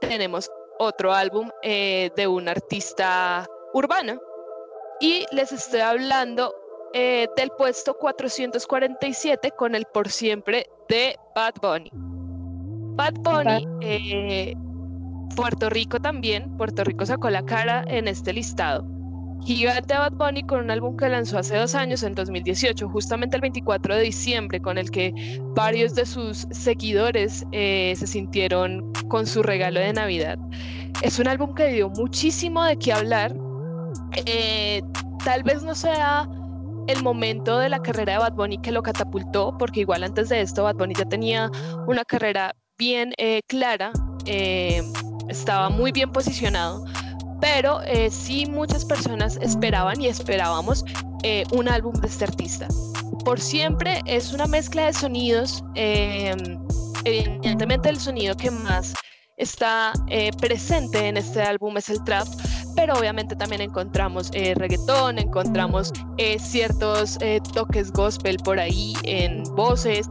tenemos 0.00 0.50
otro 0.78 1.12
álbum 1.12 1.50
eh, 1.62 2.10
de 2.16 2.26
un 2.26 2.48
artista 2.48 3.46
urbano 3.74 4.20
y 5.00 5.24
les 5.32 5.52
estoy 5.52 5.80
hablando 5.80 6.54
eh, 6.94 7.26
del 7.36 7.50
puesto 7.50 7.94
447 7.94 9.50
con 9.52 9.74
el 9.74 9.84
por 9.86 10.08
siempre 10.08 10.66
de 10.88 11.16
Bad 11.34 11.54
Bunny. 11.60 11.90
Bad 11.92 13.14
Bunny, 13.20 14.54
Puerto 15.36 15.70
Rico 15.70 16.00
también, 16.00 16.56
Puerto 16.56 16.82
Rico 16.82 17.06
sacó 17.06 17.30
la 17.30 17.44
cara 17.44 17.84
en 17.86 18.08
este 18.08 18.32
listado 18.32 18.97
gigante 19.44 19.94
Bad 19.94 20.12
Bunny 20.12 20.42
con 20.42 20.60
un 20.60 20.70
álbum 20.70 20.96
que 20.96 21.08
lanzó 21.08 21.38
hace 21.38 21.56
dos 21.56 21.74
años, 21.74 22.02
en 22.02 22.14
2018, 22.14 22.88
justamente 22.88 23.36
el 23.36 23.42
24 23.42 23.96
de 23.96 24.02
diciembre, 24.02 24.60
con 24.60 24.78
el 24.78 24.90
que 24.90 25.12
varios 25.54 25.94
de 25.94 26.06
sus 26.06 26.46
seguidores 26.50 27.44
eh, 27.52 27.94
se 27.96 28.06
sintieron 28.06 28.92
con 29.08 29.26
su 29.26 29.42
regalo 29.42 29.80
de 29.80 29.92
Navidad. 29.92 30.38
es 31.02 31.18
un 31.18 31.28
álbum 31.28 31.54
que 31.54 31.68
dio 31.68 31.88
muchísimo 31.90 32.64
de 32.64 32.76
qué 32.76 32.92
hablar. 32.92 33.34
Eh, 34.26 34.82
tal 35.24 35.42
vez 35.42 35.62
no 35.62 35.74
sea 35.74 36.28
el 36.86 37.02
momento 37.02 37.58
de 37.58 37.68
la 37.68 37.80
carrera 37.80 38.14
de 38.14 38.18
Bad 38.18 38.32
Bunny 38.32 38.58
que 38.58 38.72
lo 38.72 38.82
catapultó, 38.82 39.56
porque 39.58 39.80
igual 39.80 40.02
antes 40.02 40.28
de 40.28 40.40
esto 40.40 40.64
Bad 40.64 40.76
Bunny 40.76 40.94
ya 40.94 41.04
tenía 41.04 41.50
una 41.86 42.04
carrera 42.04 42.54
bien 42.78 43.12
eh, 43.18 43.40
clara, 43.46 43.92
estaba 45.28 45.68
muy 45.68 45.92
bien 45.92 46.12
posicionado, 46.12 46.84
pero 47.40 47.80
sí 48.10 48.46
muchas 48.46 48.84
personas 48.84 49.38
esperaban 49.40 50.00
y 50.00 50.08
esperábamos 50.08 50.84
un 51.52 51.68
álbum 51.68 51.94
de 51.94 52.08
este 52.08 52.24
artista. 52.24 52.68
Por 53.24 53.40
siempre 53.40 54.00
es 54.06 54.32
una 54.32 54.46
mezcla 54.46 54.86
de 54.86 54.92
sonidos, 54.92 55.64
evidentemente 57.04 57.88
el 57.88 57.98
sonido 57.98 58.36
que 58.36 58.50
más 58.50 58.94
está 59.38 59.92
eh, 60.08 60.30
presente 60.40 61.08
en 61.08 61.16
este 61.16 61.40
álbum 61.40 61.76
es 61.76 61.88
el 61.88 62.02
trap, 62.04 62.26
pero 62.78 62.94
obviamente 62.94 63.34
también 63.34 63.60
encontramos 63.60 64.30
eh, 64.34 64.54
reggaetón, 64.54 65.18
encontramos 65.18 65.92
eh, 66.16 66.38
ciertos 66.38 67.18
toques 67.52 67.90
gospel 67.90 68.36
por 68.44 68.60
ahí 68.60 68.94
en 69.02 69.42
voces. 69.56 70.08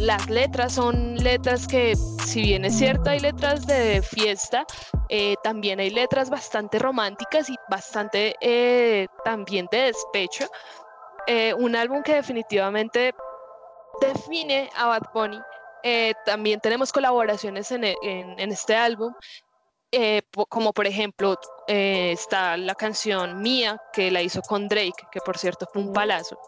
las 0.00 0.28
letras 0.28 0.72
son 0.72 1.14
letras 1.14 1.68
que, 1.68 1.94
si 2.26 2.42
bien 2.42 2.64
es 2.64 2.76
cierto, 2.76 3.10
hay 3.10 3.20
letras 3.20 3.68
de 3.68 4.02
fiesta, 4.02 4.66
también 5.44 5.78
hay 5.78 5.90
letras 5.90 6.28
bastante 6.28 6.80
románticas 6.80 7.48
y 7.48 7.54
bastante 7.70 8.34
también 9.24 9.68
de 9.70 9.92
despecho. 9.92 10.46
un 11.56 11.76
álbum 11.76 12.02
que 12.02 12.14
definitivamente 12.14 13.14
define 14.00 14.68
a 14.74 14.86
Bad 14.86 15.06
Bunny 15.14 15.38
eh, 15.82 16.14
también 16.24 16.60
tenemos 16.60 16.92
colaboraciones 16.92 17.70
en, 17.72 17.84
e, 17.84 17.96
este 18.38 18.76
álbum, 18.76 19.12
eh, 19.92 20.22
como 20.48 20.72
por 20.72 20.86
ejemplo 20.86 21.38
eh, 21.68 22.12
está 22.12 22.56
la 22.56 22.74
canción 22.74 23.40
Mía, 23.42 23.80
que 23.92 24.10
la 24.10 24.22
hizo 24.22 24.42
con 24.42 24.68
Drake, 24.68 25.06
que 25.10 25.20
por 25.20 25.38
cierto 25.38 25.66
fue 25.72 25.82
un 25.82 25.92
palazo. 25.92 26.38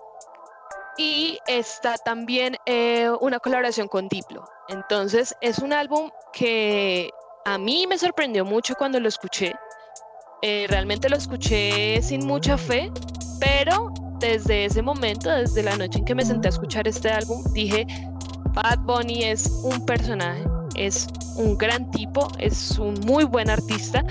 Y 0.97 1.39
está 1.49 1.97
también 1.97 2.57
una 3.21 3.41
colaboración 3.41 3.89
con 3.89 4.07
Diplo. 4.09 4.45
Entonces 4.69 5.35
es 5.41 5.59
un 5.59 5.73
álbum 5.73 6.11
que 6.33 7.11
a 7.45 7.59
mí 7.59 7.87
me 7.89 7.99
sorprendió 7.99 8.45
mucho 8.45 8.77
cuando 8.77 9.01
lo 9.01 9.09
escuché. 9.09 9.55
realmente 10.41 11.09
lo 11.09 11.17
escuché 11.17 12.01
sin 12.01 12.25
mucha 12.25 12.57
fe, 12.57 12.93
pero 13.41 13.93
desde 14.21 14.67
ese 14.67 14.83
momento, 14.83 15.31
desde 15.31 15.63
la 15.63 15.77
noche 15.77 15.99
en 15.99 16.05
que 16.05 16.15
me 16.15 16.25
senté 16.25 16.49
a 16.49 16.51
escuchar 16.51 16.87
este 16.87 17.11
álbum, 17.11 17.43
dije, 17.53 17.87
Bad 18.55 18.79
Bunny 18.81 19.25
es 19.25 19.49
un 19.65 19.85
personaje, 19.85 20.45
es 20.75 21.07
un 21.37 21.57
gran 21.57 21.91
tipo, 21.91 22.29
es 22.39 22.79
un 22.79 22.95
muy 23.07 23.25
buen 23.25 23.51
artista 23.51 24.05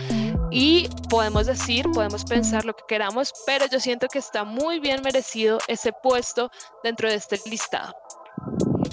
y 0.52 0.90
podemos 1.10 1.48
decir, 1.48 1.86
podemos 1.94 2.24
pensar 2.26 2.66
lo 2.66 2.76
que 2.76 2.84
queramos, 2.88 3.34
pero 3.46 3.66
yo 3.72 3.80
siento 3.80 4.08
que 4.08 4.20
está 4.20 4.44
muy 4.44 4.80
bien 4.80 5.02
merecido 5.04 5.60
ese 5.68 5.92
puesto 5.94 6.50
dentro 6.84 7.10
de 7.10 7.16
este 7.16 7.40
listado. 7.50 7.94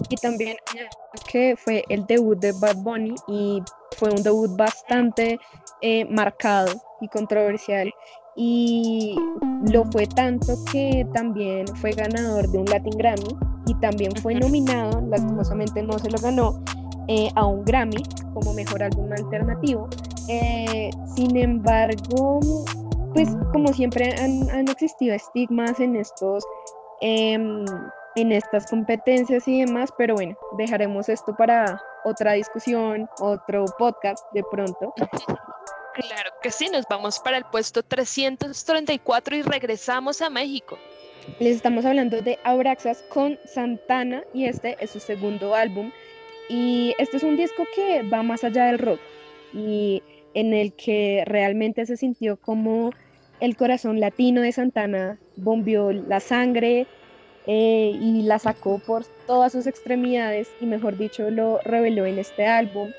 Y 0.09 0.17
también 0.17 0.57
que 1.29 1.57
fue 1.57 1.85
el 1.89 2.07
debut 2.07 2.39
de 2.39 2.53
Bad 2.53 2.77
Bunny 2.77 3.15
y 3.29 3.63
fue 3.97 4.11
un 4.11 4.23
debut 4.23 4.57
bastante 4.57 5.39
eh, 5.83 6.05
marcado 6.07 6.73
y 7.01 7.09
controversial 7.09 7.93
y 8.37 9.15
lo 9.71 9.85
fue 9.91 10.07
tanto 10.07 10.55
que 10.71 11.07
también 11.13 11.67
fue 11.77 11.93
ganador 11.93 12.49
de 12.49 12.59
un 12.59 12.65
Latin 12.67 12.97
Grammy 12.97 13.37
y 13.67 13.75
también 13.81 14.13
fue 14.17 14.35
nominado, 14.35 15.01
lastimosamente 15.09 15.83
no 15.83 15.99
se 15.99 16.11
lo 16.11 16.19
ganó, 16.19 16.63
eh, 17.09 17.31
a 17.35 17.47
un 17.47 17.65
Grammy 17.65 18.03
como 18.35 18.53
mejor 18.55 18.83
álbum 18.83 19.11
alternativo. 19.13 19.89
Eh, 20.29 20.91
sin 21.17 21.37
embargo, 21.37 22.41
pues 23.15 23.29
como 23.53 23.73
siempre 23.73 24.15
han, 24.19 24.69
existido 24.69 25.15
estigmas 25.15 25.81
en 25.81 25.97
estos... 25.97 26.45
Em, 27.01 27.65
en 28.17 28.33
estas 28.33 28.69
competencias 28.69 29.47
y 29.47 29.65
demás, 29.65 29.91
pero 29.97 30.15
bueno, 30.15 30.37
dejaremos 30.59 31.09
esto 31.09 31.35
para 31.37 31.81
otra 32.05 32.33
discusión, 32.33 33.09
otro 33.21 33.65
podcast 33.79 34.25
de 34.33 34.43
pronto. 34.51 34.93
Claro 35.93 36.31
que 36.43 36.51
sí, 36.51 36.69
nos 36.71 36.87
vamos 36.89 37.19
para 37.21 37.37
el 37.37 37.45
puesto 37.45 37.83
334 37.83 39.37
y 39.37 39.43
regresamos 39.43 40.23
a 40.23 40.31
México. 40.31 40.79
Les 41.39 41.57
estamos 41.57 41.85
hablando 41.85 42.23
de 42.23 42.39
Abraxas 42.45 43.03
con 43.11 43.39
Santana 43.45 44.25
y 44.33 44.47
este 44.47 44.77
es 44.81 44.91
su 44.91 45.01
segundo 45.01 45.55
álbum. 45.55 45.91
Y 46.51 46.95
este 46.99 47.19
es 47.19 47.23
un 47.23 47.37
disco 47.37 47.65
que 47.77 48.03
va 48.03 48.25
más 48.25 48.43
allá 48.43 48.67
del 48.67 48.81
rock 48.81 48.99
y 49.55 50.03
en 50.35 50.53
el 50.53 50.73
que 50.73 51.23
realmente 51.25 51.87
se 51.87 51.97
sintió 51.97 52.37
como 52.37 52.91
el 53.39 53.57
corazón 53.57 54.01
latino 54.01 54.41
de 54.43 54.51
Santana 54.51 55.19
bombeó 55.37 55.93
la 55.93 56.19
sangre 56.19 56.89
eh, 57.47 57.97
y 58.01 58.23
la 58.23 58.41
sacó 58.41 58.81
por 58.81 59.05
todas 59.29 59.53
sus 59.53 59.69
extremidades 59.69 60.51
y 60.61 60.67
mejor 60.67 60.99
dicho 60.99 61.31
lo 61.31 61.61
reveló 61.65 62.05
en 62.05 62.19
este 62.19 62.47
álbum. 62.47 62.91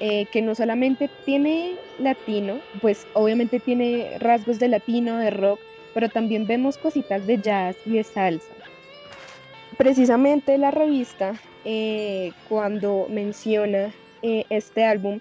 Eh, 0.00 0.26
que 0.30 0.42
no 0.42 0.54
solamente 0.54 1.10
tiene 1.24 1.74
latino, 1.98 2.60
pues 2.80 3.04
obviamente 3.14 3.58
tiene 3.58 4.16
rasgos 4.20 4.60
de 4.60 4.68
latino, 4.68 5.16
de 5.16 5.30
rock, 5.30 5.58
pero 5.92 6.08
también 6.08 6.46
vemos 6.46 6.78
cositas 6.78 7.26
de 7.26 7.38
jazz 7.38 7.76
y 7.84 7.94
de 7.94 8.04
salsa. 8.04 8.54
Precisamente 9.76 10.56
la 10.56 10.70
revista, 10.70 11.34
eh, 11.70 12.32
cuando 12.48 13.08
menciona 13.10 13.92
eh, 14.22 14.46
este 14.48 14.86
álbum, 14.86 15.20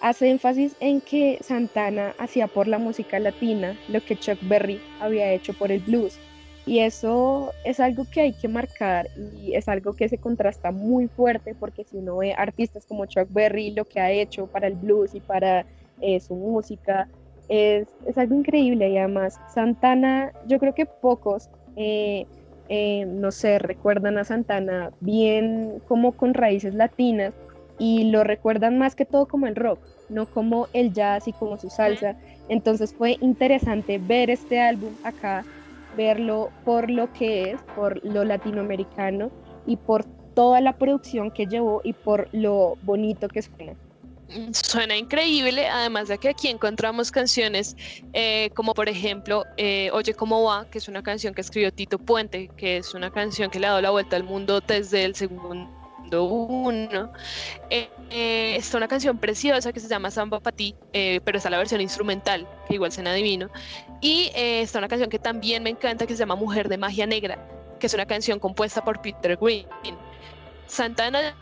hace 0.00 0.28
énfasis 0.28 0.74
en 0.80 1.00
que 1.00 1.38
Santana 1.40 2.16
hacía 2.18 2.48
por 2.48 2.66
la 2.66 2.78
música 2.78 3.20
latina 3.20 3.78
lo 3.88 4.00
que 4.00 4.16
Chuck 4.16 4.38
Berry 4.42 4.80
había 5.00 5.30
hecho 5.30 5.52
por 5.54 5.70
el 5.70 5.78
blues. 5.78 6.18
Y 6.66 6.80
eso 6.80 7.52
es 7.64 7.78
algo 7.78 8.06
que 8.10 8.22
hay 8.22 8.32
que 8.32 8.48
marcar 8.48 9.06
y 9.40 9.54
es 9.54 9.68
algo 9.68 9.92
que 9.92 10.08
se 10.08 10.18
contrasta 10.18 10.72
muy 10.72 11.06
fuerte 11.06 11.54
porque 11.54 11.84
si 11.84 11.98
uno 11.98 12.16
ve 12.16 12.34
artistas 12.36 12.86
como 12.86 13.06
Chuck 13.06 13.28
Berry, 13.30 13.70
lo 13.70 13.84
que 13.84 14.00
ha 14.00 14.10
hecho 14.10 14.48
para 14.48 14.66
el 14.66 14.74
blues 14.74 15.14
y 15.14 15.20
para 15.20 15.64
eh, 16.00 16.18
su 16.18 16.34
música, 16.34 17.06
es, 17.48 17.86
algo 18.16 18.34
increíble 18.34 18.88
y 18.88 18.98
además 18.98 19.38
Santana, 19.54 20.32
yo 20.48 20.58
creo 20.58 20.74
que 20.74 20.86
pocos, 20.86 21.48
eh, 21.76 22.26
eh, 22.68 23.04
no 23.06 23.30
sé, 23.30 23.58
recuerdan 23.58 24.18
a 24.18 24.24
Santana 24.24 24.90
bien 25.00 25.80
como 25.86 26.12
con 26.12 26.34
raíces 26.34 26.74
latinas 26.74 27.34
y 27.78 28.10
lo 28.10 28.24
recuerdan 28.24 28.78
más 28.78 28.94
que 28.94 29.04
todo 29.04 29.26
como 29.26 29.46
el 29.46 29.56
rock, 29.56 29.86
no 30.08 30.26
como 30.26 30.68
el 30.72 30.92
jazz 30.92 31.28
y 31.28 31.32
como 31.32 31.56
su 31.56 31.68
salsa. 31.70 32.16
Entonces 32.48 32.94
fue 32.94 33.16
interesante 33.20 33.98
ver 33.98 34.30
este 34.30 34.60
álbum 34.60 34.96
acá, 35.02 35.46
verlo 35.96 36.50
por 36.64 36.90
lo 36.90 37.12
que 37.12 37.50
es, 37.50 37.60
por 37.74 38.00
lo 38.04 38.24
latinoamericano 38.24 39.30
y 39.66 39.76
por 39.76 40.04
toda 40.34 40.60
la 40.60 40.76
producción 40.76 41.30
que 41.30 41.46
llevó 41.46 41.80
y 41.84 41.92
por 41.92 42.28
lo 42.32 42.76
bonito 42.82 43.28
que 43.28 43.42
suena. 43.42 43.76
Suena 44.52 44.96
increíble, 44.96 45.68
además 45.68 46.08
de 46.08 46.18
que 46.18 46.30
aquí 46.30 46.48
encontramos 46.48 47.10
canciones 47.10 47.76
eh, 48.14 48.50
como 48.54 48.74
por 48.74 48.88
ejemplo 48.88 49.44
eh, 49.56 49.90
Oye 49.92 50.14
cómo 50.14 50.42
va, 50.42 50.68
que 50.70 50.78
es 50.78 50.88
una 50.88 51.02
canción 51.02 51.34
que 51.34 51.42
escribió 51.42 51.72
Tito 51.72 51.98
Puente, 51.98 52.50
que 52.56 52.78
es 52.78 52.94
una 52.94 53.10
canción 53.10 53.50
que 53.50 53.60
le 53.60 53.66
ha 53.66 53.70
dado 53.70 53.82
la 53.82 53.90
vuelta 53.90 54.16
al 54.16 54.24
mundo 54.24 54.60
desde 54.60 55.04
el 55.04 55.14
segundo 55.14 55.68
uno. 56.10 57.12
Eh, 57.70 58.56
está 58.56 58.78
una 58.78 58.88
canción 58.88 59.18
preciosa 59.18 59.72
que 59.72 59.80
se 59.80 59.88
llama 59.88 60.10
Samba 60.10 60.40
para 60.40 60.56
ti, 60.56 60.74
pero 60.92 61.38
está 61.38 61.50
la 61.50 61.58
versión 61.58 61.80
instrumental, 61.80 62.46
que 62.66 62.74
igual 62.74 62.92
suena 62.92 63.12
divino. 63.12 63.50
Y 64.00 64.30
está 64.34 64.78
una 64.78 64.88
canción 64.88 65.10
que 65.10 65.18
también 65.18 65.62
me 65.62 65.70
encanta 65.70 66.06
que 66.06 66.14
se 66.14 66.20
llama 66.20 66.36
Mujer 66.36 66.68
de 66.68 66.78
Magia 66.78 67.06
Negra, 67.06 67.38
que 67.78 67.86
es 67.86 67.94
una 67.94 68.06
canción 68.06 68.38
compuesta 68.38 68.82
por 68.82 69.00
Peter 69.02 69.36
Green. 69.36 69.66
Santana 70.66 71.34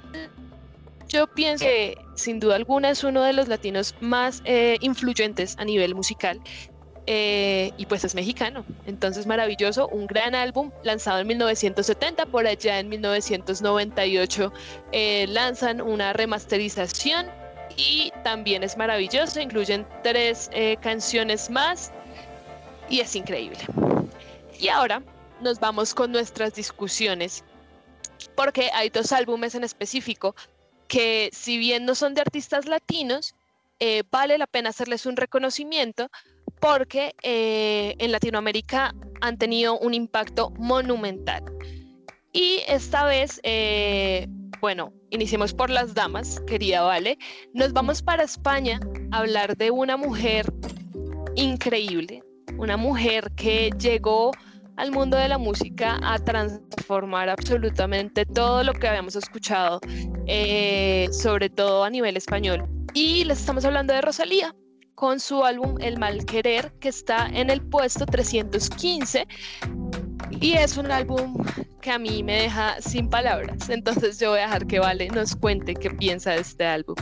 yo 1.13 1.27
pienso 1.27 1.65
que 1.65 1.99
sin 2.15 2.41
duda 2.41 2.57
alguna 2.57 2.91
es 2.91 3.05
uno 3.05 3.23
de 3.23 3.35
los 3.35 3.47
latinos 3.47 3.95
más 4.01 4.43
eh, 4.45 4.79
influyentes 4.81 5.57
a 5.59 5.65
nivel 5.65 5.95
musical. 5.95 6.41
Eh, 7.07 7.73
y 7.77 7.87
pues 7.87 8.05
es 8.05 8.15
mexicano, 8.15 8.65
entonces 8.87 9.27
maravilloso, 9.27 9.89
un 9.89 10.07
gran 10.07 10.37
álbum 10.37 10.71
lanzado 10.85 11.19
en 11.19 11.27
1970, 11.27 12.27
por 12.27 12.47
allá 12.47 12.79
en 12.79 12.89
1998 12.89 14.53
eh, 14.93 15.27
lanzan 15.29 15.81
una 15.81 16.13
remasterización 16.13 17.27
y 17.77 18.13
también 18.23 18.63
es 18.63 18.77
maravilloso, 18.77 19.41
incluyen 19.41 19.85
tres 20.05 20.49
canciones 20.81 21.51
más 21.51 21.91
y 22.89 23.01
es 23.01 23.17
increíble. 23.17 23.59
Y 24.61 24.69
ahora 24.69 25.03
nos 25.41 25.59
vamos 25.59 25.95
con 25.95 26.13
nuestras 26.13 26.55
discusiones 26.55 27.43
porque 28.37 28.71
hay 28.73 28.91
dos 28.91 29.11
álbumes 29.11 29.57
en 29.57 29.65
específico 29.65 30.37
que 30.93 31.31
si 31.33 31.57
bien 31.57 31.87
no 31.87 31.95
son 31.95 32.13
de 32.13 32.21
artistas 32.21 32.67
latinos, 32.67 33.35
eh, 33.81 34.03
vale 34.11 34.37
la 34.37 34.47
pena 34.47 34.69
hacerles 34.69 35.07
un 35.07 35.17
reconocimiento 35.17 36.11
porque 36.61 37.15
eh, 37.23 37.95
en 37.97 38.13
Latinoamérica 38.13 38.95
han 39.23 39.39
tenido 39.39 39.79
un 39.79 39.95
impacto 39.95 40.51
monumental. 40.59 41.45
Y 42.35 42.61
esta 42.69 43.07
vez, 43.07 43.41
eh, 43.43 44.29
bueno, 44.61 44.93
iniciemos 45.09 45.55
por 45.55 45.71
las 45.71 45.95
damas, 45.95 46.43
querida 46.47 46.83
Vale. 46.83 47.17
Nos 47.55 47.73
vamos 47.73 48.03
para 48.03 48.25
España 48.25 48.79
a 49.13 49.21
hablar 49.21 49.57
de 49.57 49.71
una 49.71 49.97
mujer 49.97 50.53
increíble, 51.37 52.23
una 52.59 52.77
mujer 52.77 53.33
que 53.35 53.71
llegó 53.79 54.31
al 54.77 54.91
mundo 54.91 55.17
de 55.17 55.29
la 55.29 55.39
música 55.39 55.99
a 56.03 56.19
transformar 56.19 57.29
absolutamente 57.29 58.25
todo 58.25 58.65
lo 58.65 58.73
que 58.73 58.89
habíamos 58.89 59.17
escuchado, 59.17 59.81
eh, 60.27 61.09
sobre 61.13 61.51
todo 61.51 61.85
a 61.85 61.91
nivel 61.91 62.17
español. 62.17 62.69
Y 62.95 63.25
les 63.25 63.41
estamos 63.41 63.65
hablando 63.65 63.95
de 63.95 64.01
Rosalía 64.01 64.55
con 64.95 65.19
su 65.19 65.45
álbum 65.45 65.77
El 65.81 65.99
Mal 65.99 66.25
Querer, 66.25 66.73
que 66.79 66.89
está 66.89 67.27
en 67.27 67.51
el 67.51 67.61
puesto 67.61 68.07
315. 68.07 69.27
Y 70.41 70.53
es 70.53 70.77
un 70.77 70.91
álbum 70.91 71.37
que 71.81 71.91
a 71.91 71.99
mí 71.99 72.23
me 72.23 72.43
deja 72.43 72.81
sin 72.81 73.09
palabras. 73.09 73.69
Entonces 73.69 74.19
yo 74.19 74.31
voy 74.31 74.41
a 74.41 74.43
dejar 74.43 74.67
que 74.67 74.79
Vale 74.79 75.09
nos 75.09 75.35
cuente 75.37 75.75
qué 75.75 75.91
piensa 75.91 76.33
de 76.33 76.41
este 76.41 76.65
álbum. 76.65 76.95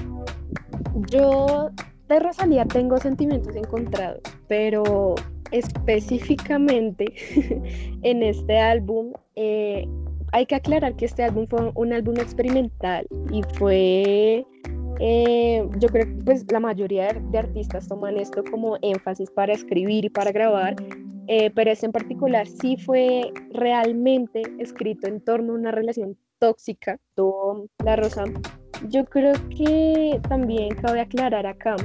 Yo 1.10 1.70
de 2.08 2.20
Rosalía 2.20 2.64
tengo 2.64 2.98
sentimientos 2.98 3.54
encontrados, 3.54 4.22
pero 4.48 5.14
específicamente 5.52 7.12
en 8.02 8.22
este 8.22 8.58
álbum 8.58 9.12
eh, 9.36 9.86
hay 10.32 10.46
que 10.46 10.54
aclarar 10.54 10.96
que 10.96 11.06
este 11.06 11.22
álbum 11.22 11.46
fue 11.48 11.72
un 11.74 11.92
álbum 11.92 12.14
experimental 12.16 13.06
y 13.32 13.42
fue, 13.54 14.46
eh, 15.00 15.68
yo 15.78 15.88
creo 15.88 16.06
que 16.06 16.24
pues 16.24 16.50
la 16.52 16.60
mayoría 16.60 17.12
de 17.12 17.38
artistas 17.38 17.88
toman 17.88 18.16
esto 18.16 18.44
como 18.50 18.76
énfasis 18.82 19.30
para 19.30 19.52
escribir 19.52 20.04
y 20.04 20.10
para 20.10 20.32
grabar, 20.32 20.76
eh, 21.26 21.50
pero 21.50 21.70
este 21.70 21.86
en 21.86 21.92
particular 21.92 22.46
sí 22.46 22.76
fue 22.76 23.32
realmente 23.52 24.42
escrito 24.58 25.08
en 25.08 25.20
torno 25.20 25.52
a 25.52 25.56
una 25.56 25.72
relación 25.72 26.16
tóxica, 26.38 26.98
todo 27.14 27.66
La 27.84 27.96
Rosa. 27.96 28.24
Yo 28.88 29.04
creo 29.04 29.34
que 29.56 30.20
también 30.28 30.74
cabe 30.76 31.00
aclarar 31.00 31.46
acá 31.46 31.76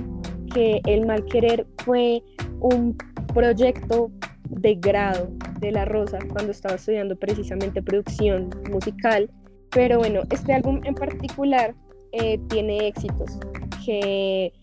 que 0.54 0.82
El 0.86 1.06
Mal 1.06 1.26
Querer 1.26 1.68
fue 1.84 2.24
un 2.62 2.96
proyecto 3.28 4.12
de 4.50 4.76
grado 4.76 5.30
de 5.60 5.72
La 5.72 5.86
Rosa 5.86 6.20
cuando 6.32 6.52
estaba 6.52 6.76
estudiando 6.76 7.16
precisamente 7.16 7.82
producción 7.82 8.50
musical. 8.72 9.30
Pero 9.72 10.00
bueno, 10.00 10.22
este 10.30 10.54
álbum 10.54 10.82
en 10.84 10.96
particular 10.96 11.76
eh, 12.14 12.40
tiene 12.50 12.88
éxitos 12.88 13.38
que 13.86 14.54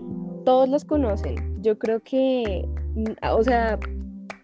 todos 0.45 0.69
los 0.69 0.85
conocen. 0.85 1.63
Yo 1.63 1.79
creo 1.79 2.01
que, 2.01 2.67
mm, 2.95 3.35
o 3.35 3.43
sea, 3.43 3.79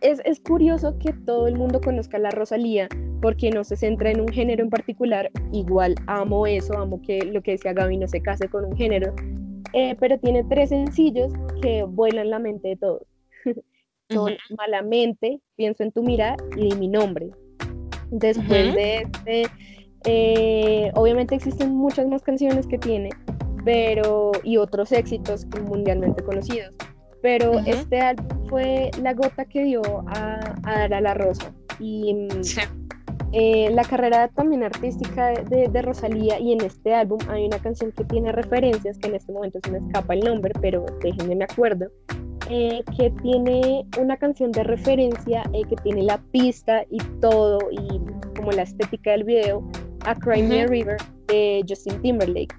es, 0.00 0.20
es, 0.24 0.40
curioso 0.40 0.96
que 0.98 1.12
todo 1.12 1.48
el 1.48 1.56
mundo 1.56 1.80
conozca 1.80 2.18
la 2.18 2.30
Rosalía 2.30 2.88
porque 3.20 3.50
no 3.50 3.64
se 3.64 3.76
centra 3.76 4.10
en 4.10 4.20
un 4.20 4.28
género 4.28 4.62
en 4.62 4.70
particular. 4.70 5.30
Igual 5.52 5.94
amo 6.06 6.46
eso, 6.46 6.78
amo 6.78 7.00
que 7.02 7.24
lo 7.24 7.42
que 7.42 7.52
decía 7.52 7.72
Gaby 7.72 7.96
no 7.96 8.06
se 8.06 8.20
case 8.20 8.48
con 8.48 8.64
un 8.64 8.76
género. 8.76 9.14
Eh, 9.72 9.96
pero 9.98 10.18
tiene 10.18 10.44
tres 10.44 10.70
sencillos 10.70 11.32
que 11.60 11.82
vuelan 11.82 12.30
la 12.30 12.38
mente 12.38 12.68
de 12.68 12.76
todos. 12.76 13.02
son 14.10 14.36
Malamente, 14.56 15.40
Pienso 15.56 15.82
en 15.82 15.92
tu 15.92 16.02
mirada 16.02 16.36
y 16.56 16.74
Mi 16.74 16.88
nombre. 16.88 17.30
Después 18.10 18.74
de 18.74 19.02
este, 19.02 19.46
eh, 20.04 20.90
obviamente 20.94 21.34
existen 21.34 21.74
muchas 21.74 22.06
más 22.06 22.22
canciones 22.22 22.66
que 22.66 22.78
tiene, 22.78 23.10
pero 23.64 24.32
y 24.42 24.56
otros 24.56 24.92
éxitos 24.92 25.46
mundialmente 25.66 26.22
conocidos. 26.22 26.74
Pero 27.20 27.58
este 27.66 28.00
álbum 28.00 28.48
fue 28.48 28.90
la 29.02 29.12
gota 29.12 29.44
que 29.44 29.64
dio 29.64 29.82
a, 30.06 30.54
dar 30.62 30.94
a 30.94 31.00
la 31.00 31.14
rosa. 31.14 31.52
Y 31.80 32.14
mm, 32.14 32.28
eh, 33.32 33.70
la 33.72 33.82
carrera 33.82 34.28
también 34.28 34.62
artística 34.62 35.32
de, 35.32 35.68
de, 35.68 35.82
Rosalía 35.82 36.38
y 36.38 36.52
en 36.52 36.62
este 36.62 36.94
álbum 36.94 37.18
hay 37.28 37.44
una 37.44 37.58
canción 37.58 37.92
que 37.92 38.04
tiene 38.04 38.32
referencias, 38.32 38.98
que 38.98 39.08
en 39.08 39.16
este 39.16 39.32
momento 39.32 39.58
se 39.62 39.70
me 39.70 39.78
escapa 39.78 40.14
el 40.14 40.20
nombre, 40.20 40.52
pero 40.60 40.86
déjenme 41.02 41.34
me 41.34 41.44
acuerdo, 41.44 41.90
eh, 42.50 42.82
que 42.96 43.10
tiene 43.22 43.86
una 43.98 44.16
canción 44.16 44.52
de 44.52 44.64
referencia, 44.64 45.42
eh, 45.52 45.62
que 45.68 45.76
tiene 45.76 46.02
la 46.02 46.18
pista 46.32 46.84
y 46.90 46.98
todo, 47.20 47.58
y 47.70 48.00
como 48.36 48.52
la 48.52 48.62
estética 48.62 49.12
del 49.12 49.24
video, 49.24 49.62
a 50.04 50.14
Crimea 50.14 50.66
River 50.66 50.96
de 51.26 51.64
Justin 51.68 52.00
Timberlake. 52.02 52.54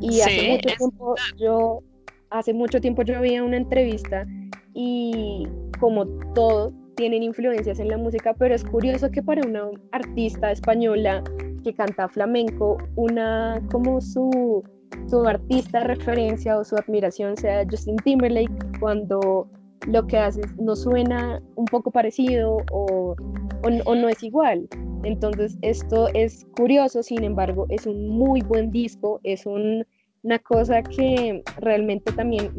Y 0.00 0.20
hace 0.20 0.50
mucho 0.52 0.76
tiempo 0.76 1.14
yo, 1.36 1.82
hace 2.30 2.52
mucho 2.54 2.80
tiempo 2.80 3.02
yo 3.02 3.20
vi 3.20 3.38
una 3.38 3.56
entrevista 3.56 4.26
y 4.74 5.46
como 5.78 6.06
todo 6.34 6.72
tienen 6.96 7.22
influencias 7.22 7.78
en 7.80 7.88
la 7.88 7.98
música, 7.98 8.34
pero 8.34 8.54
es 8.54 8.64
curioso 8.64 9.10
que 9.10 9.22
para 9.22 9.46
una 9.46 9.70
artista 9.92 10.50
española 10.50 11.22
que 11.62 11.74
canta 11.74 12.08
flamenco, 12.08 12.78
una 12.96 13.60
como 13.70 14.00
su 14.00 14.62
su 15.06 15.26
artista 15.26 15.80
referencia 15.80 16.58
o 16.58 16.64
su 16.64 16.76
admiración 16.76 17.36
sea 17.36 17.64
Justin 17.70 17.96
Timberlake 17.96 18.52
cuando 18.80 19.48
lo 19.86 20.06
que 20.06 20.18
hace 20.18 20.42
no 20.58 20.76
suena 20.76 21.42
un 21.56 21.66
poco 21.66 21.90
parecido 21.90 22.58
o, 22.72 23.14
o, 23.62 23.94
no 23.94 24.08
es 24.08 24.22
igual. 24.22 24.68
Entonces 25.02 25.58
esto 25.62 26.08
es 26.14 26.46
curioso, 26.56 27.02
sin 27.02 27.24
embargo 27.24 27.66
es 27.68 27.86
un 27.86 28.08
muy 28.08 28.40
buen 28.40 28.70
disco, 28.70 29.20
es 29.22 29.44
un, 29.44 29.84
una 30.22 30.38
cosa 30.38 30.82
que 30.82 31.42
realmente 31.58 32.10
también 32.12 32.50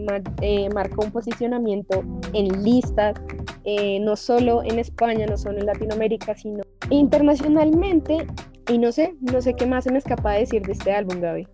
eh, 0.42 0.70
marca 0.70 0.96
un 1.04 1.12
posicionamiento 1.12 2.04
en 2.34 2.64
listas, 2.64 3.20
eh, 3.64 4.00
no 4.00 4.16
solo 4.16 4.62
en 4.64 4.78
España, 4.78 5.26
no 5.26 5.38
solo 5.38 5.60
en 5.60 5.66
Latinoamérica, 5.66 6.36
sino 6.36 6.64
internacionalmente. 6.92 8.28
Y 8.68 8.80
no 8.80 8.92
sé, 8.92 9.16
no 9.22 9.42
sé 9.42 9.54
qué 9.54 9.68
más 9.68 9.84
se 9.84 9.92
me 9.92 10.00
escapa 10.00 10.34
de 10.34 10.40
decir 10.40 10.64
de 10.64 10.74
este 10.74 10.92
álbum, 10.92 11.22
Gaby. 11.22 11.48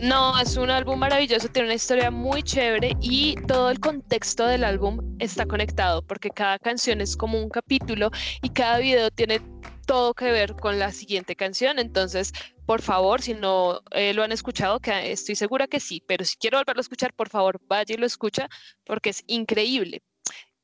No, 0.00 0.38
es 0.38 0.56
un 0.56 0.70
álbum 0.70 0.98
maravilloso, 0.98 1.48
tiene 1.48 1.68
una 1.68 1.74
historia 1.74 2.10
muy 2.10 2.42
chévere 2.44 2.92
y 3.00 3.34
todo 3.48 3.68
el 3.68 3.80
contexto 3.80 4.46
del 4.46 4.62
álbum 4.62 5.16
está 5.18 5.44
conectado 5.44 6.02
porque 6.02 6.30
cada 6.30 6.58
canción 6.60 7.00
es 7.00 7.16
como 7.16 7.38
un 7.42 7.48
capítulo 7.48 8.10
y 8.40 8.50
cada 8.50 8.78
video 8.78 9.10
tiene 9.10 9.40
todo 9.86 10.14
que 10.14 10.30
ver 10.30 10.54
con 10.54 10.78
la 10.78 10.92
siguiente 10.92 11.34
canción. 11.34 11.80
Entonces, 11.80 12.32
por 12.64 12.82
favor, 12.82 13.22
si 13.22 13.34
no 13.34 13.80
eh, 13.90 14.14
lo 14.14 14.22
han 14.22 14.30
escuchado, 14.30 14.78
que 14.78 15.10
estoy 15.10 15.34
segura 15.34 15.66
que 15.66 15.80
sí, 15.80 16.04
pero 16.06 16.24
si 16.24 16.36
quiero 16.36 16.58
volverlo 16.58 16.80
a 16.80 16.82
escuchar, 16.82 17.12
por 17.14 17.28
favor, 17.28 17.60
vaya 17.66 17.94
y 17.94 17.98
lo 17.98 18.06
escucha 18.06 18.48
porque 18.84 19.10
es 19.10 19.24
increíble. 19.26 20.02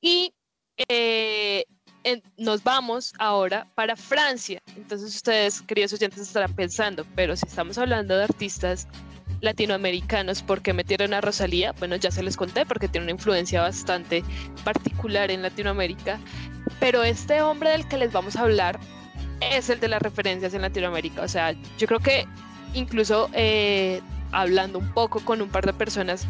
Y 0.00 0.32
eh, 0.88 1.64
nos 2.36 2.62
vamos 2.62 3.12
ahora 3.18 3.66
para 3.74 3.96
Francia. 3.96 4.60
Entonces 4.76 5.14
ustedes, 5.14 5.62
queridos 5.62 5.92
oyentes, 5.92 6.20
estarán 6.20 6.54
pensando, 6.54 7.04
pero 7.14 7.36
si 7.36 7.46
estamos 7.46 7.78
hablando 7.78 8.16
de 8.16 8.24
artistas 8.24 8.86
latinoamericanos, 9.40 10.42
¿por 10.42 10.62
qué 10.62 10.72
metieron 10.72 11.14
a 11.14 11.20
Rosalía? 11.20 11.72
Bueno, 11.72 11.96
ya 11.96 12.10
se 12.10 12.22
les 12.22 12.36
conté 12.36 12.66
porque 12.66 12.88
tiene 12.88 13.04
una 13.04 13.12
influencia 13.12 13.62
bastante 13.62 14.24
particular 14.64 15.30
en 15.30 15.42
Latinoamérica, 15.42 16.18
pero 16.80 17.02
este 17.02 17.42
hombre 17.42 17.70
del 17.70 17.86
que 17.88 17.98
les 17.98 18.12
vamos 18.12 18.36
a 18.36 18.42
hablar 18.42 18.78
es 19.40 19.68
el 19.70 19.80
de 19.80 19.88
las 19.88 20.02
referencias 20.02 20.54
en 20.54 20.62
Latinoamérica. 20.62 21.22
O 21.22 21.28
sea, 21.28 21.52
yo 21.78 21.86
creo 21.86 22.00
que 22.00 22.26
incluso 22.72 23.30
eh, 23.32 24.00
hablando 24.32 24.78
un 24.78 24.92
poco 24.92 25.20
con 25.20 25.42
un 25.42 25.48
par 25.48 25.66
de 25.66 25.72
personas, 25.72 26.26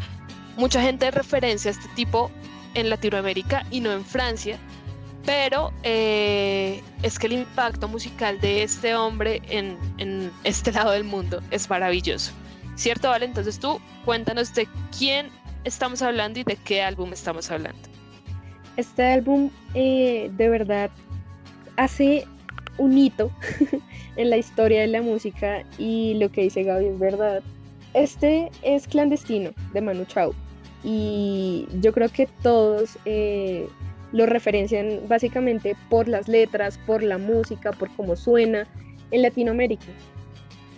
mucha 0.57 0.81
gente 0.81 1.09
referencia 1.11 1.69
a 1.69 1.73
este 1.73 1.87
tipo 1.95 2.31
en 2.73 2.89
Latinoamérica 2.89 3.65
y 3.71 3.79
no 3.79 3.91
en 3.91 4.03
Francia, 4.03 4.57
pero 5.25 5.71
eh, 5.83 6.81
es 7.01 7.17
que 7.17 7.27
el 7.27 7.33
impacto 7.33 7.87
musical 7.87 8.39
de 8.39 8.63
este 8.63 8.95
hombre 8.95 9.41
en, 9.49 10.31
este 10.43 10.71
lado 10.71 10.91
del 10.91 11.03
mundo 11.03 11.41
es 11.51 11.69
maravilloso. 11.69 12.31
¿Cierto, 12.75 13.09
Vale? 13.09 13.25
Entonces 13.25 13.59
tú 13.59 13.79
cuéntanos 14.03 14.53
de 14.53 14.67
quién 14.97 15.27
estamos 15.63 16.01
hablando 16.01 16.39
y 16.39 16.43
de 16.43 16.55
qué 16.57 16.81
álbum 16.83 17.13
estamos 17.13 17.49
hablando. 17.49 17.79
Este 18.77 19.03
álbum 19.03 19.49
eh, 19.73 20.29
de 20.33 20.49
verdad 20.49 20.91
hace 21.77 22.27
un 22.77 22.97
hito 22.97 23.31
en 24.17 24.29
la 24.29 24.37
historia 24.37 24.81
de 24.81 24.87
la 24.87 25.01
música 25.01 25.63
y 25.77 26.15
lo 26.15 26.29
que 26.31 26.41
dice 26.43 26.63
Gaby 26.63 26.85
es 26.85 26.99
verdad. 26.99 27.41
Este 27.93 28.51
es 28.61 28.87
Clandestino 28.87 29.51
de 29.73 29.81
Manu 29.81 30.05
Chao 30.05 30.35
y 30.83 31.67
yo 31.81 31.93
creo 31.93 32.09
que 32.09 32.27
todos 32.43 32.97
eh, 33.05 33.67
lo 34.15 34.25
referencian 34.25 35.01
básicamente 35.09 35.75
por 35.89 36.07
las 36.07 36.29
letras, 36.29 36.79
por 36.87 37.03
la 37.03 37.17
música, 37.17 37.73
por 37.73 37.93
cómo 37.97 38.15
suena 38.15 38.65
en 39.11 39.21
Latinoamérica. 39.21 39.87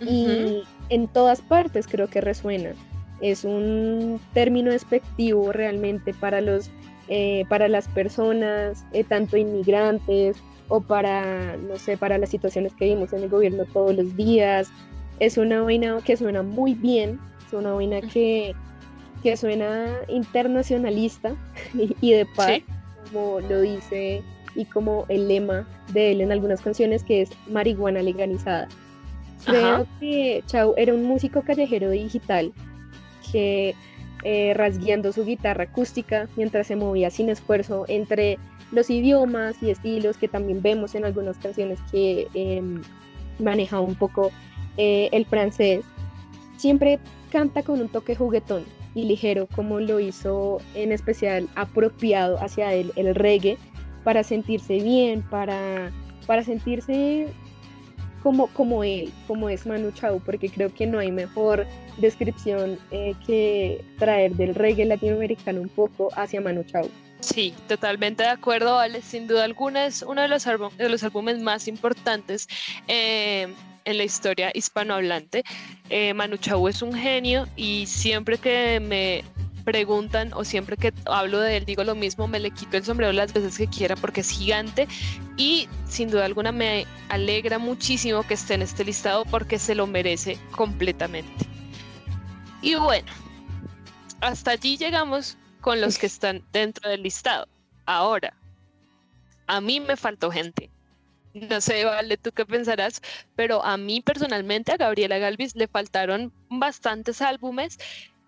Y 0.00 0.64
en 0.88 1.06
todas 1.06 1.40
partes 1.40 1.86
creo 1.86 2.08
que 2.08 2.20
resuena. 2.20 2.70
Es 3.20 3.44
un 3.44 4.20
término 4.34 4.72
despectivo 4.72 5.52
realmente 5.52 6.14
para, 6.14 6.40
los, 6.40 6.68
eh, 7.06 7.44
para 7.48 7.68
las 7.68 7.86
personas, 7.86 8.84
eh, 8.92 9.04
tanto 9.04 9.36
inmigrantes 9.36 10.36
o 10.66 10.80
para, 10.80 11.56
no 11.58 11.76
sé, 11.76 11.96
para 11.96 12.18
las 12.18 12.30
situaciones 12.30 12.74
que 12.74 12.86
vimos 12.86 13.12
en 13.12 13.22
el 13.22 13.28
gobierno 13.28 13.64
todos 13.66 13.94
los 13.94 14.16
días. 14.16 14.68
Es 15.20 15.38
una 15.38 15.62
vaina 15.62 15.98
que 16.04 16.16
suena 16.16 16.42
muy 16.42 16.74
bien, 16.74 17.20
es 17.46 17.52
una 17.52 17.72
vaina 17.72 18.00
que, 18.00 18.52
que 19.22 19.36
suena 19.36 19.86
internacionalista 20.08 21.36
y, 22.00 22.12
de 22.12 22.26
paz, 22.26 22.62
como 23.10 23.40
lo 23.40 23.60
dice 23.60 24.22
y 24.54 24.64
como 24.64 25.04
el 25.08 25.28
lema 25.28 25.66
de 25.92 26.12
él 26.12 26.20
en 26.20 26.32
algunas 26.32 26.60
canciones, 26.60 27.04
que 27.04 27.22
es 27.22 27.30
marihuana 27.48 28.02
legalizada. 28.02 28.68
Creo 29.44 29.86
que 30.00 30.42
Chau 30.46 30.74
era 30.76 30.92
un 30.92 31.04
músico 31.04 31.42
callejero 31.42 31.90
digital 31.90 32.52
que 33.30 33.74
eh, 34.24 34.52
rasgueando 34.54 35.12
su 35.12 35.24
guitarra 35.24 35.64
acústica 35.64 36.28
mientras 36.36 36.66
se 36.66 36.76
movía 36.76 37.08
sin 37.10 37.28
esfuerzo 37.28 37.84
entre 37.86 38.38
los 38.72 38.90
idiomas 38.90 39.62
y 39.62 39.70
estilos 39.70 40.16
que 40.16 40.26
también 40.26 40.60
vemos 40.60 40.94
en 40.94 41.04
algunas 41.04 41.38
canciones 41.38 41.78
que 41.92 42.26
em, 42.34 42.82
maneja 43.38 43.80
un 43.80 43.94
poco 43.94 44.30
eh, 44.76 45.08
el 45.12 45.24
francés, 45.24 45.84
siempre 46.56 46.98
canta 47.30 47.62
con 47.62 47.80
un 47.80 47.88
toque 47.88 48.16
juguetón 48.16 48.64
y 48.94 49.04
ligero, 49.04 49.46
como 49.54 49.80
lo 49.80 50.00
hizo 50.00 50.58
en 50.74 50.92
especial 50.92 51.48
apropiado 51.54 52.38
hacia 52.42 52.72
él 52.74 52.92
el 52.96 53.14
reggae, 53.14 53.58
para 54.04 54.22
sentirse 54.22 54.80
bien, 54.80 55.22
para, 55.22 55.90
para 56.26 56.42
sentirse 56.42 57.28
como, 58.22 58.48
como 58.48 58.84
él, 58.84 59.12
como 59.26 59.48
es 59.48 59.66
Manu 59.66 59.90
Chao, 59.92 60.20
porque 60.24 60.48
creo 60.48 60.72
que 60.72 60.86
no 60.86 60.98
hay 60.98 61.12
mejor 61.12 61.66
descripción 61.98 62.78
eh, 62.90 63.14
que 63.26 63.84
traer 63.98 64.34
del 64.34 64.54
reggae 64.54 64.84
latinoamericano 64.84 65.60
un 65.60 65.68
poco 65.68 66.08
hacia 66.16 66.40
Manu 66.40 66.64
Chao. 66.64 66.88
Sí, 67.20 67.52
totalmente 67.66 68.22
de 68.22 68.28
acuerdo, 68.28 68.76
Vale. 68.76 69.02
Sin 69.02 69.26
duda 69.26 69.44
alguna 69.44 69.86
es 69.86 70.02
uno 70.02 70.22
de 70.22 70.28
los, 70.28 70.44
de 70.44 70.88
los 70.88 71.02
álbumes 71.02 71.40
más 71.40 71.66
importantes 71.66 72.48
eh, 72.86 73.48
en 73.88 73.96
la 73.96 74.04
historia 74.04 74.50
hispanohablante. 74.54 75.44
Eh, 75.88 76.12
Manu 76.12 76.36
Chao 76.36 76.68
es 76.68 76.82
un 76.82 76.92
genio 76.92 77.48
y 77.56 77.86
siempre 77.86 78.36
que 78.36 78.80
me 78.80 79.24
preguntan 79.64 80.32
o 80.34 80.44
siempre 80.44 80.76
que 80.76 80.92
hablo 81.06 81.40
de 81.40 81.56
él 81.58 81.64
digo 81.64 81.84
lo 81.84 81.94
mismo, 81.94 82.28
me 82.28 82.38
le 82.38 82.50
quito 82.50 82.76
el 82.76 82.84
sombrero 82.84 83.12
las 83.12 83.32
veces 83.32 83.56
que 83.56 83.66
quiera 83.66 83.96
porque 83.96 84.20
es 84.20 84.30
gigante 84.30 84.88
y 85.36 85.68
sin 85.86 86.10
duda 86.10 86.24
alguna 86.24 86.52
me 86.52 86.86
alegra 87.08 87.58
muchísimo 87.58 88.22
que 88.22 88.34
esté 88.34 88.54
en 88.54 88.62
este 88.62 88.84
listado 88.84 89.24
porque 89.24 89.58
se 89.58 89.74
lo 89.74 89.86
merece 89.86 90.38
completamente. 90.52 91.46
Y 92.60 92.74
bueno, 92.74 93.10
hasta 94.20 94.50
allí 94.52 94.76
llegamos 94.76 95.38
con 95.60 95.80
los 95.80 95.96
que 95.96 96.06
están 96.06 96.42
dentro 96.52 96.90
del 96.90 97.02
listado. 97.02 97.46
Ahora, 97.86 98.34
a 99.46 99.60
mí 99.60 99.80
me 99.80 99.96
faltó 99.96 100.30
gente. 100.30 100.70
No 101.50 101.60
sé, 101.60 101.84
Vale, 101.84 102.16
tú 102.16 102.32
qué 102.32 102.44
pensarás, 102.44 103.00
pero 103.36 103.64
a 103.64 103.76
mí 103.76 104.00
personalmente, 104.00 104.72
a 104.72 104.76
Gabriela 104.76 105.18
Galvis, 105.18 105.54
le 105.54 105.68
faltaron 105.68 106.32
bastantes 106.48 107.22
álbumes 107.22 107.78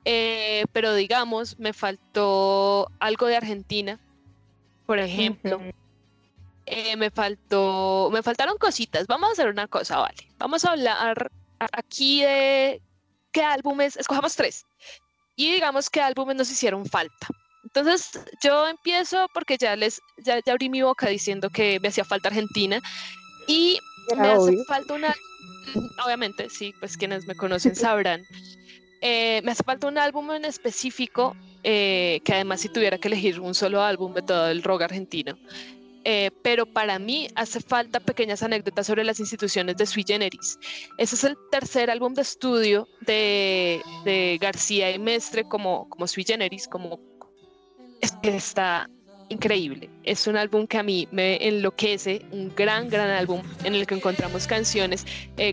eh, 0.04 0.64
pero 0.72 0.94
digamos, 0.94 1.58
me 1.58 1.72
faltó 1.72 2.90
algo 3.00 3.26
de 3.26 3.36
Argentina, 3.36 4.00
por 4.86 4.98
ejemplo. 4.98 5.60
Eh, 6.66 6.96
me 6.96 7.10
faltó, 7.10 8.10
me 8.12 8.22
faltaron 8.22 8.56
cositas. 8.58 9.06
Vamos 9.06 9.30
a 9.30 9.32
hacer 9.32 9.48
una 9.48 9.66
cosa, 9.66 9.98
vale. 9.98 10.28
Vamos 10.38 10.64
a 10.64 10.72
hablar 10.72 11.30
aquí 11.72 12.22
de 12.22 12.80
qué 13.32 13.42
álbumes, 13.42 13.96
escojamos 13.96 14.36
tres. 14.36 14.64
Y 15.36 15.52
digamos 15.52 15.90
qué 15.90 16.00
álbumes 16.00 16.36
nos 16.36 16.50
hicieron 16.50 16.86
falta. 16.86 17.28
Entonces 17.72 18.10
yo 18.42 18.66
empiezo 18.66 19.26
porque 19.32 19.56
ya 19.56 19.76
les, 19.76 20.00
ya, 20.18 20.40
abrí 20.50 20.68
mi 20.68 20.82
boca 20.82 21.08
diciendo 21.08 21.50
que 21.50 21.78
me 21.80 21.88
hacía 21.88 22.04
falta 22.04 22.28
Argentina. 22.28 22.80
Y 23.46 23.78
me 24.16 24.28
hace 24.28 24.64
falta 24.64 24.94
una, 24.94 25.14
obviamente, 26.04 26.48
sí, 26.50 26.74
pues 26.80 26.96
quienes 26.96 27.26
me 27.26 27.36
conocen 27.36 27.76
sabrán. 27.76 28.24
Eh, 29.02 29.40
me 29.44 29.52
hace 29.52 29.62
falta 29.62 29.86
un 29.86 29.98
álbum 29.98 30.32
en 30.32 30.44
específico, 30.44 31.36
eh, 31.62 32.20
que 32.24 32.34
además 32.34 32.60
si 32.60 32.68
tuviera 32.68 32.98
que 32.98 33.08
elegir 33.08 33.40
un 33.40 33.54
solo 33.54 33.82
álbum 33.82 34.14
de 34.14 34.22
todo 34.22 34.48
el 34.48 34.62
rock 34.62 34.82
argentino. 34.82 35.38
Eh, 36.04 36.30
pero 36.42 36.64
para 36.64 36.98
mí 36.98 37.28
hace 37.34 37.60
falta 37.60 38.00
pequeñas 38.00 38.42
anécdotas 38.42 38.86
sobre 38.86 39.04
las 39.04 39.20
instituciones 39.20 39.76
de 39.76 39.86
Sui 39.86 40.02
Generis. 40.04 40.58
Ese 40.96 41.14
es 41.14 41.24
el 41.24 41.36
tercer 41.50 41.90
álbum 41.90 42.14
de 42.14 42.22
estudio 42.22 42.88
de, 43.02 43.82
de 44.04 44.38
García 44.40 44.90
y 44.90 44.98
Mestre 44.98 45.44
como, 45.44 45.88
como 45.90 46.06
Sui 46.06 46.24
Generis, 46.24 46.66
como 46.66 47.09
está 48.00 48.88
increíble. 49.28 49.88
Es 50.02 50.26
un 50.26 50.36
álbum 50.36 50.66
que 50.66 50.78
a 50.78 50.82
mí 50.82 51.08
me 51.12 51.46
enloquece, 51.46 52.26
un 52.32 52.52
gran, 52.54 52.88
gran 52.88 53.10
álbum 53.10 53.42
en 53.64 53.74
el 53.74 53.86
que 53.86 53.94
encontramos 53.94 54.46
canciones, 54.46 55.06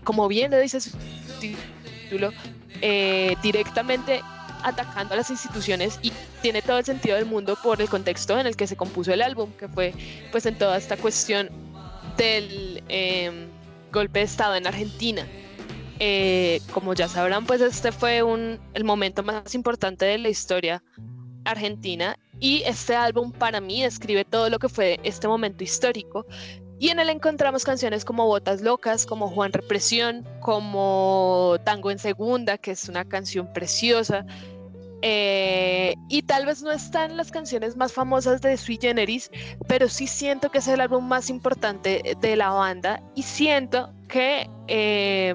como 0.04 0.26
bien 0.28 0.50
le 0.50 0.60
dice 0.60 0.80
su 0.80 0.96
título, 1.40 2.32
eh, 2.80 3.36
directamente 3.42 4.20
atacando 4.62 5.14
a 5.14 5.16
las 5.16 5.30
instituciones 5.30 5.98
y 6.02 6.12
tiene 6.42 6.62
todo 6.62 6.78
el 6.78 6.84
sentido 6.84 7.16
del 7.16 7.26
mundo 7.26 7.56
por 7.62 7.80
el 7.80 7.88
contexto 7.88 8.38
en 8.38 8.46
el 8.46 8.56
que 8.56 8.66
se 8.66 8.76
compuso 8.76 9.12
el 9.12 9.22
álbum, 9.22 9.52
que 9.52 9.68
fue 9.68 9.94
pues 10.30 10.46
en 10.46 10.56
toda 10.56 10.76
esta 10.76 10.96
cuestión 10.96 11.48
del 12.16 12.82
em, 12.88 13.48
golpe 13.92 14.20
de 14.20 14.24
Estado 14.24 14.56
en 14.56 14.66
Argentina. 14.66 15.26
Eh, 16.00 16.60
como 16.72 16.94
ya 16.94 17.08
sabrán, 17.08 17.46
pues 17.46 17.60
este 17.60 17.90
fue 17.90 18.22
un, 18.22 18.60
el 18.74 18.84
momento 18.84 19.22
más 19.22 19.54
importante 19.54 20.04
de 20.04 20.18
la 20.18 20.28
historia 20.28 20.82
argentina 21.44 22.16
y 22.40 22.62
este 22.66 22.94
álbum 22.94 23.32
para 23.32 23.60
mí 23.60 23.82
describe 23.82 24.24
todo 24.24 24.48
lo 24.50 24.58
que 24.58 24.68
fue 24.68 25.00
este 25.02 25.28
momento 25.28 25.64
histórico 25.64 26.26
y 26.80 26.90
en 26.90 27.00
él 27.00 27.10
encontramos 27.10 27.64
canciones 27.64 28.04
como 28.04 28.26
Botas 28.26 28.60
Locas, 28.60 29.04
como 29.04 29.28
Juan 29.28 29.52
Represión, 29.52 30.24
como 30.40 31.56
Tango 31.64 31.90
en 31.90 31.98
Segunda, 31.98 32.56
que 32.56 32.70
es 32.70 32.88
una 32.88 33.04
canción 33.04 33.52
preciosa. 33.52 34.24
Eh, 35.02 35.94
y 36.08 36.22
tal 36.22 36.46
vez 36.46 36.62
no 36.62 36.70
están 36.70 37.16
las 37.16 37.30
canciones 37.30 37.76
más 37.76 37.92
famosas 37.92 38.40
de 38.40 38.56
Sui 38.56 38.78
Generis, 38.80 39.30
pero 39.66 39.88
sí 39.88 40.06
siento 40.06 40.50
que 40.50 40.58
es 40.58 40.68
el 40.68 40.80
álbum 40.80 41.06
más 41.06 41.30
importante 41.30 42.16
de 42.20 42.36
la 42.36 42.50
banda 42.50 43.02
y 43.14 43.22
siento 43.22 43.92
que 44.08 44.48
eh, 44.66 45.34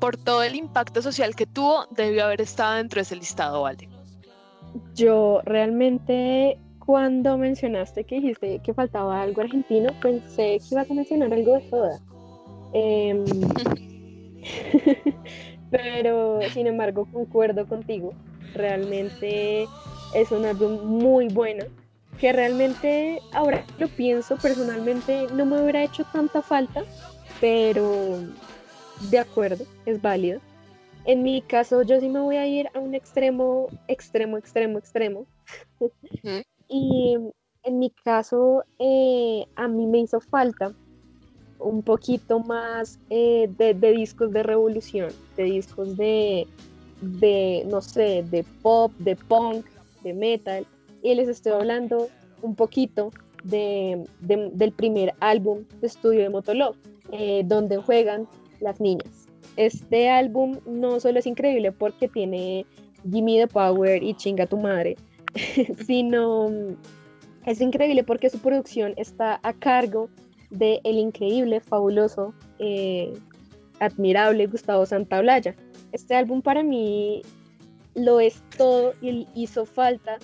por 0.00 0.16
todo 0.16 0.42
el 0.42 0.54
impacto 0.54 1.02
social 1.02 1.34
que 1.34 1.46
tuvo, 1.46 1.86
debió 1.90 2.24
haber 2.24 2.40
estado 2.40 2.74
dentro 2.74 2.98
de 2.98 3.02
ese 3.02 3.16
listado, 3.16 3.62
¿vale? 3.62 3.88
Yo 4.94 5.40
realmente 5.44 6.58
cuando 6.86 7.36
mencionaste 7.36 8.04
que 8.04 8.16
dijiste 8.16 8.60
que 8.60 8.72
faltaba 8.72 9.20
algo 9.20 9.40
argentino, 9.40 9.90
pensé 10.00 10.58
que 10.58 10.74
ibas 10.74 10.90
a 10.90 10.94
mencionar 10.94 11.34
algo 11.34 11.54
de 11.54 11.68
soda. 11.68 12.00
Em, 12.72 13.24
pero 15.70 16.40
sin 16.52 16.68
embargo 16.68 17.06
concuerdo 17.12 17.66
contigo. 17.66 18.14
Realmente 18.54 19.66
es 20.14 20.30
un 20.30 20.44
álbum 20.46 20.84
muy 20.84 21.28
bueno. 21.28 21.64
Que 22.20 22.32
realmente 22.32 23.20
ahora 23.32 23.62
lo 23.78 23.88
pienso 23.88 24.36
personalmente 24.36 25.26
no 25.34 25.44
me 25.44 25.60
hubiera 25.60 25.84
hecho 25.84 26.02
tanta 26.12 26.40
falta, 26.40 26.82
pero 27.42 28.20
de 29.10 29.18
acuerdo, 29.18 29.64
es 29.84 30.00
válido. 30.00 30.40
En 31.06 31.22
mi 31.22 31.40
caso, 31.40 31.82
yo 31.82 32.00
sí 32.00 32.08
me 32.08 32.18
voy 32.18 32.36
a 32.36 32.48
ir 32.48 32.68
a 32.74 32.80
un 32.80 32.92
extremo, 32.92 33.68
extremo, 33.86 34.36
extremo, 34.36 34.78
extremo. 34.78 35.26
Y 36.68 37.16
en 37.62 37.78
mi 37.78 37.90
caso, 37.90 38.64
eh, 38.80 39.46
a 39.54 39.68
mí 39.68 39.86
me 39.86 40.00
hizo 40.00 40.20
falta 40.20 40.72
un 41.60 41.82
poquito 41.82 42.40
más 42.40 42.98
eh, 43.08 43.48
de, 43.56 43.74
discos 43.92 44.32
de 44.32 44.42
revolución, 44.42 45.10
de 45.36 45.44
discos 45.44 45.96
de, 45.96 46.48
no 47.66 47.80
sé, 47.80 48.24
de 48.28 48.44
pop, 48.62 48.90
de 48.98 49.14
punk, 49.14 49.64
de 50.02 50.12
metal. 50.12 50.66
Y 51.04 51.14
les 51.14 51.28
estoy 51.28 51.52
hablando 51.52 52.08
un 52.42 52.56
poquito 52.56 53.12
del 53.44 54.72
primer 54.74 55.14
álbum 55.20 55.64
de 55.80 55.86
estudio 55.86 56.22
de 56.22 56.30
Motolov, 56.30 56.74
eh, 57.12 57.42
donde 57.44 57.76
juegan 57.76 58.26
las 58.58 58.80
niñas. 58.80 59.25
Este 59.56 60.10
álbum 60.10 60.58
no 60.66 61.00
solo 61.00 61.18
es 61.18 61.26
increíble 61.26 61.72
porque 61.72 62.08
tiene 62.08 62.66
Gimme 63.10 63.38
the 63.38 63.46
Power 63.46 64.02
y 64.02 64.14
Chinga 64.14 64.46
tu 64.46 64.58
madre, 64.58 64.96
sino 65.86 66.48
es 67.44 67.60
increíble 67.60 68.04
porque 68.04 68.30
su 68.30 68.38
producción 68.38 68.94
está 68.96 69.40
a 69.42 69.52
cargo 69.52 70.08
de 70.50 70.80
el 70.84 70.98
increíble, 70.98 71.60
fabuloso, 71.60 72.34
eh, 72.58 73.12
admirable 73.80 74.46
Gustavo 74.46 74.86
Santaolalla. 74.86 75.54
Este 75.92 76.14
álbum 76.14 76.42
para 76.42 76.62
mí 76.62 77.22
lo 77.94 78.20
es 78.20 78.42
todo 78.56 78.94
y 79.00 79.26
hizo 79.34 79.64
falta 79.64 80.18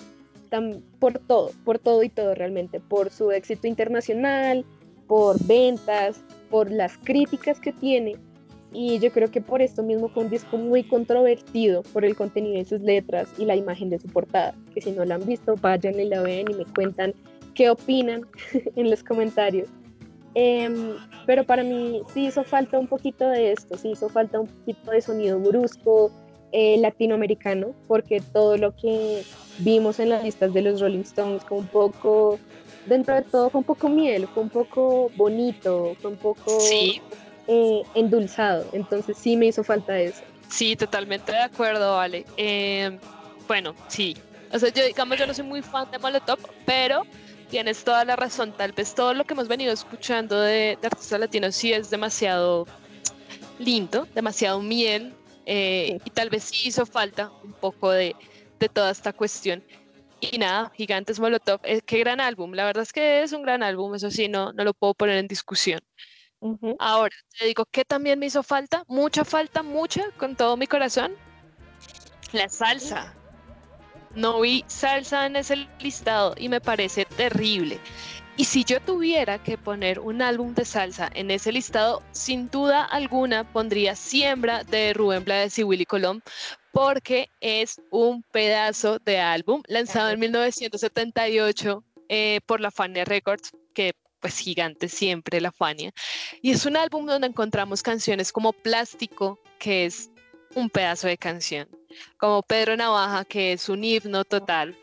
por 0.99 1.17
todo, 1.19 1.51
por 1.65 1.79
todo 1.79 2.03
y 2.03 2.09
todo 2.09 2.35
realmente, 2.35 2.79
por 2.79 3.09
su 3.09 3.31
éxito 3.31 3.67
internacional, 3.67 4.65
por 5.07 5.43
ventas, 5.45 6.21
por 6.49 6.71
las 6.71 6.97
críticas 6.97 7.59
que 7.59 7.73
tiene 7.73 8.15
y 8.73 8.99
yo 8.99 9.11
creo 9.11 9.29
que 9.29 9.41
por 9.41 9.61
esto 9.61 9.83
mismo 9.83 10.09
fue 10.09 10.23
un 10.23 10.29
disco 10.29 10.57
muy 10.57 10.83
controvertido 10.83 11.83
por 11.83 12.03
el 12.03 12.15
contenido 12.15 12.57
de 12.57 12.65
sus 12.65 12.81
letras 12.81 13.29
y 13.37 13.45
la 13.45 13.55
imagen 13.55 13.89
de 13.89 13.99
su 13.99 14.07
portada, 14.07 14.55
que 14.73 14.81
si 14.81 14.91
no 14.91 15.05
la 15.05 15.15
han 15.15 15.25
visto, 15.25 15.55
vayan 15.55 15.99
y 15.99 16.05
la 16.05 16.21
ven 16.21 16.49
y 16.49 16.53
me 16.55 16.65
cuentan 16.65 17.13
qué 17.53 17.69
opinan 17.69 18.25
en 18.75 18.89
los 18.89 19.03
comentarios. 19.03 19.69
Em, 20.35 20.95
pero 21.27 21.43
para 21.43 21.63
mí 21.63 22.01
sí 22.11 22.25
hizo 22.25 22.43
falta 22.43 22.79
un 22.79 22.87
poquito 22.87 23.27
de 23.29 23.51
esto, 23.51 23.77
sí 23.77 23.91
hizo 23.91 24.09
falta 24.09 24.39
un 24.39 24.47
poquito 24.47 24.91
de 24.91 25.01
sonido 25.01 25.39
brusco, 25.39 26.11
eh, 26.51 26.77
latinoamericano, 26.79 27.73
porque 27.87 28.21
todo 28.33 28.57
lo 28.57 28.75
que 28.75 29.23
vimos 29.59 29.99
en 29.99 30.09
las 30.09 30.23
listas 30.23 30.53
de 30.53 30.61
los 30.63 30.81
Rolling 30.81 31.01
Stones 31.01 31.43
fue 31.43 31.59
un 31.59 31.67
poco, 31.67 32.39
dentro 32.87 33.13
de 33.13 33.21
todo, 33.21 33.51
fue 33.51 33.59
un 33.59 33.65
poco 33.65 33.89
miel, 33.89 34.27
fue 34.27 34.41
un 34.41 34.49
poco 34.49 35.11
bonito, 35.15 35.95
fue 36.01 36.11
un 36.11 36.17
poco... 36.17 36.59
Sí 36.59 36.99
eh, 37.47 37.83
endulzado. 37.95 38.65
Entonces 38.73 39.17
sí 39.17 39.35
me 39.35 39.47
hizo 39.47 39.63
falta 39.63 39.99
eso. 39.99 40.23
Sí, 40.49 40.75
totalmente 40.75 41.31
de 41.31 41.41
acuerdo, 41.41 41.95
vale. 41.95 42.25
Eh, 42.37 42.99
bueno, 43.47 43.75
sí. 43.87 44.15
O 44.51 44.59
sea, 44.59 44.69
yo 44.69 44.85
digamos, 44.85 45.17
yo 45.17 45.25
no 45.25 45.33
soy 45.33 45.45
muy 45.45 45.61
fan 45.61 45.89
de 45.89 45.99
Molotov, 45.99 46.39
pero 46.65 47.03
tienes 47.49 47.83
toda 47.83 48.05
la 48.05 48.15
razón. 48.15 48.53
Tal 48.55 48.71
vez 48.71 48.93
todo 48.93 49.13
lo 49.13 49.25
que 49.25 49.33
hemos 49.33 49.47
venido 49.47 49.73
escuchando 49.73 50.39
de, 50.39 50.77
artistas 50.83 51.19
latinos 51.19 51.55
sí 51.55 51.73
es 51.73 51.89
demasiado 51.89 52.67
lindo, 53.59 54.07
demasiado 54.13 54.61
miel, 54.61 55.13
eh, 55.45 55.97
y 56.05 56.09
tal 56.11 56.29
vez 56.29 56.43
sí 56.43 56.67
hizo 56.67 56.85
falta 56.85 57.31
un 57.43 57.53
poco 57.53 57.91
de, 57.91 58.15
de 58.59 58.69
toda 58.69 58.91
esta 58.91 59.11
cuestión. 59.13 59.63
Y 60.31 60.37
nada, 60.37 60.71
Gigantes 60.75 61.19
Molotov, 61.19 61.59
eh, 61.63 61.81
qué 61.81 61.99
gran 61.99 62.21
álbum. 62.21 62.53
La 62.53 62.65
verdad 62.65 62.83
es 62.83 62.93
que 62.93 63.23
es 63.23 63.33
un 63.33 63.41
gran 63.41 63.61
álbum, 63.61 63.93
eso 63.93 64.09
sí, 64.09 64.29
no, 64.29 64.53
no 64.53 64.63
lo 64.63 64.73
puedo 64.73 64.93
poner 64.93 65.17
en 65.17 65.27
discusión. 65.27 65.81
Ahora, 66.79 67.15
te 67.37 67.45
digo 67.45 67.65
que 67.65 67.85
también 67.85 68.19
me 68.19 68.25
hizo 68.25 68.43
falta, 68.43 68.83
mucha 68.87 69.23
falta, 69.23 69.63
mucha, 69.63 70.11
con 70.17 70.35
todo 70.35 70.57
mi 70.57 70.67
corazón, 70.67 71.15
la 72.33 72.49
salsa. 72.49 73.13
No 74.15 74.41
vi 74.41 74.63
salsa 74.67 75.25
en 75.25 75.35
ese 75.35 75.67
listado 75.79 76.35
y 76.37 76.49
me 76.49 76.61
parece 76.61 77.05
terrible. 77.05 77.79
Y 78.35 78.45
si 78.45 78.63
yo 78.63 78.81
tuviera 78.81 79.41
que 79.41 79.57
poner 79.57 79.99
un 79.99 80.21
álbum 80.21 80.53
de 80.55 80.65
salsa 80.65 81.09
en 81.13 81.29
ese 81.29 81.51
listado, 81.51 82.01
sin 82.11 82.49
duda 82.49 82.83
alguna 82.83 83.51
pondría 83.53 83.95
Siembra 83.95 84.63
de 84.63 84.93
Rubén 84.93 85.23
Blades 85.23 85.59
y 85.59 85.63
Willy 85.63 85.85
Colón, 85.85 86.23
porque 86.71 87.29
es 87.41 87.79
un 87.91 88.23
pedazo 88.23 88.97
de 88.99 89.19
álbum 89.19 89.61
lanzado 89.67 90.09
en 90.09 90.19
1978 90.19 91.83
eh, 92.09 92.39
por 92.47 92.59
la 92.59 92.71
Fania 92.71 93.05
Records, 93.05 93.51
que 93.75 93.93
pues 94.23 94.37
gigante 94.39 94.87
siempre 94.87 95.41
la 95.41 95.51
Fania. 95.51 95.91
Y 96.41 96.51
es 96.51 96.65
un 96.65 96.77
álbum 96.77 97.05
donde 97.05 97.27
encontramos 97.27 97.83
canciones 97.83 98.31
como 98.31 98.53
Plástico, 98.53 99.37
que 99.59 99.85
es 99.85 100.09
un 100.55 100.69
pedazo 100.69 101.07
de 101.07 101.17
canción, 101.17 101.67
como 102.15 102.41
Pedro 102.41 102.77
Navaja, 102.77 103.25
que 103.25 103.51
es 103.51 103.67
un 103.67 103.83
himno 103.83 104.23
total, 104.23 104.77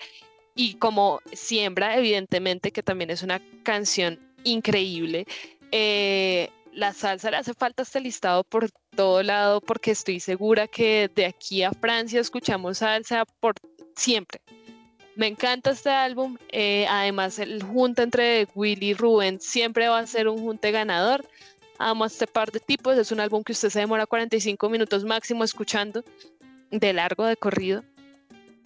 y 0.55 0.75
como 0.75 1.23
Siembra, 1.33 1.97
evidentemente, 1.97 2.71
que 2.71 2.83
también 2.83 3.09
es 3.09 3.23
una 3.23 3.41
canción 3.63 4.21
increíble. 4.45 5.25
Eh, 5.73 6.51
la 6.75 6.93
salsa 6.93 7.31
le 7.31 7.39
hace 7.39 7.55
falta 7.55 7.83
este 7.83 8.01
listado 8.01 8.45
por 8.45 8.71
todo 8.95 9.23
lado 9.23 9.63
porque 9.63 9.93
estoy 9.93 10.21
segura 10.21 10.69
que 10.69 11.11
de 11.15 11.25
aquí 11.25 11.63
a 11.63 11.73
Francia 11.73 12.21
escuchamos 12.21 12.79
salsa 12.79 13.25
por 13.41 13.55
siempre. 13.97 14.43
Me 15.21 15.27
encanta 15.27 15.73
este 15.73 15.91
álbum. 15.91 16.39
Eh, 16.49 16.87
además, 16.89 17.39
el 17.39 17.63
junte 17.63 18.01
entre 18.01 18.49
Willy 18.55 18.93
y 18.93 18.95
Rubén 18.95 19.39
siempre 19.39 19.87
va 19.87 19.99
a 19.99 20.07
ser 20.07 20.29
un 20.29 20.39
junte 20.39 20.71
ganador. 20.71 21.29
Amo 21.77 22.07
este 22.07 22.27
par 22.27 22.51
de 22.51 22.59
tipos. 22.59 22.97
Es 22.97 23.13
un 23.13 23.21
álbum 23.21 23.45
que 23.45 23.53
usted 23.53 23.69
se 23.69 23.81
demora 23.81 24.07
45 24.07 24.71
minutos 24.71 25.05
máximo 25.05 25.45
escuchando, 25.45 26.03
de 26.71 26.95
largo, 26.95 27.27
de 27.27 27.37
corrido. 27.37 27.85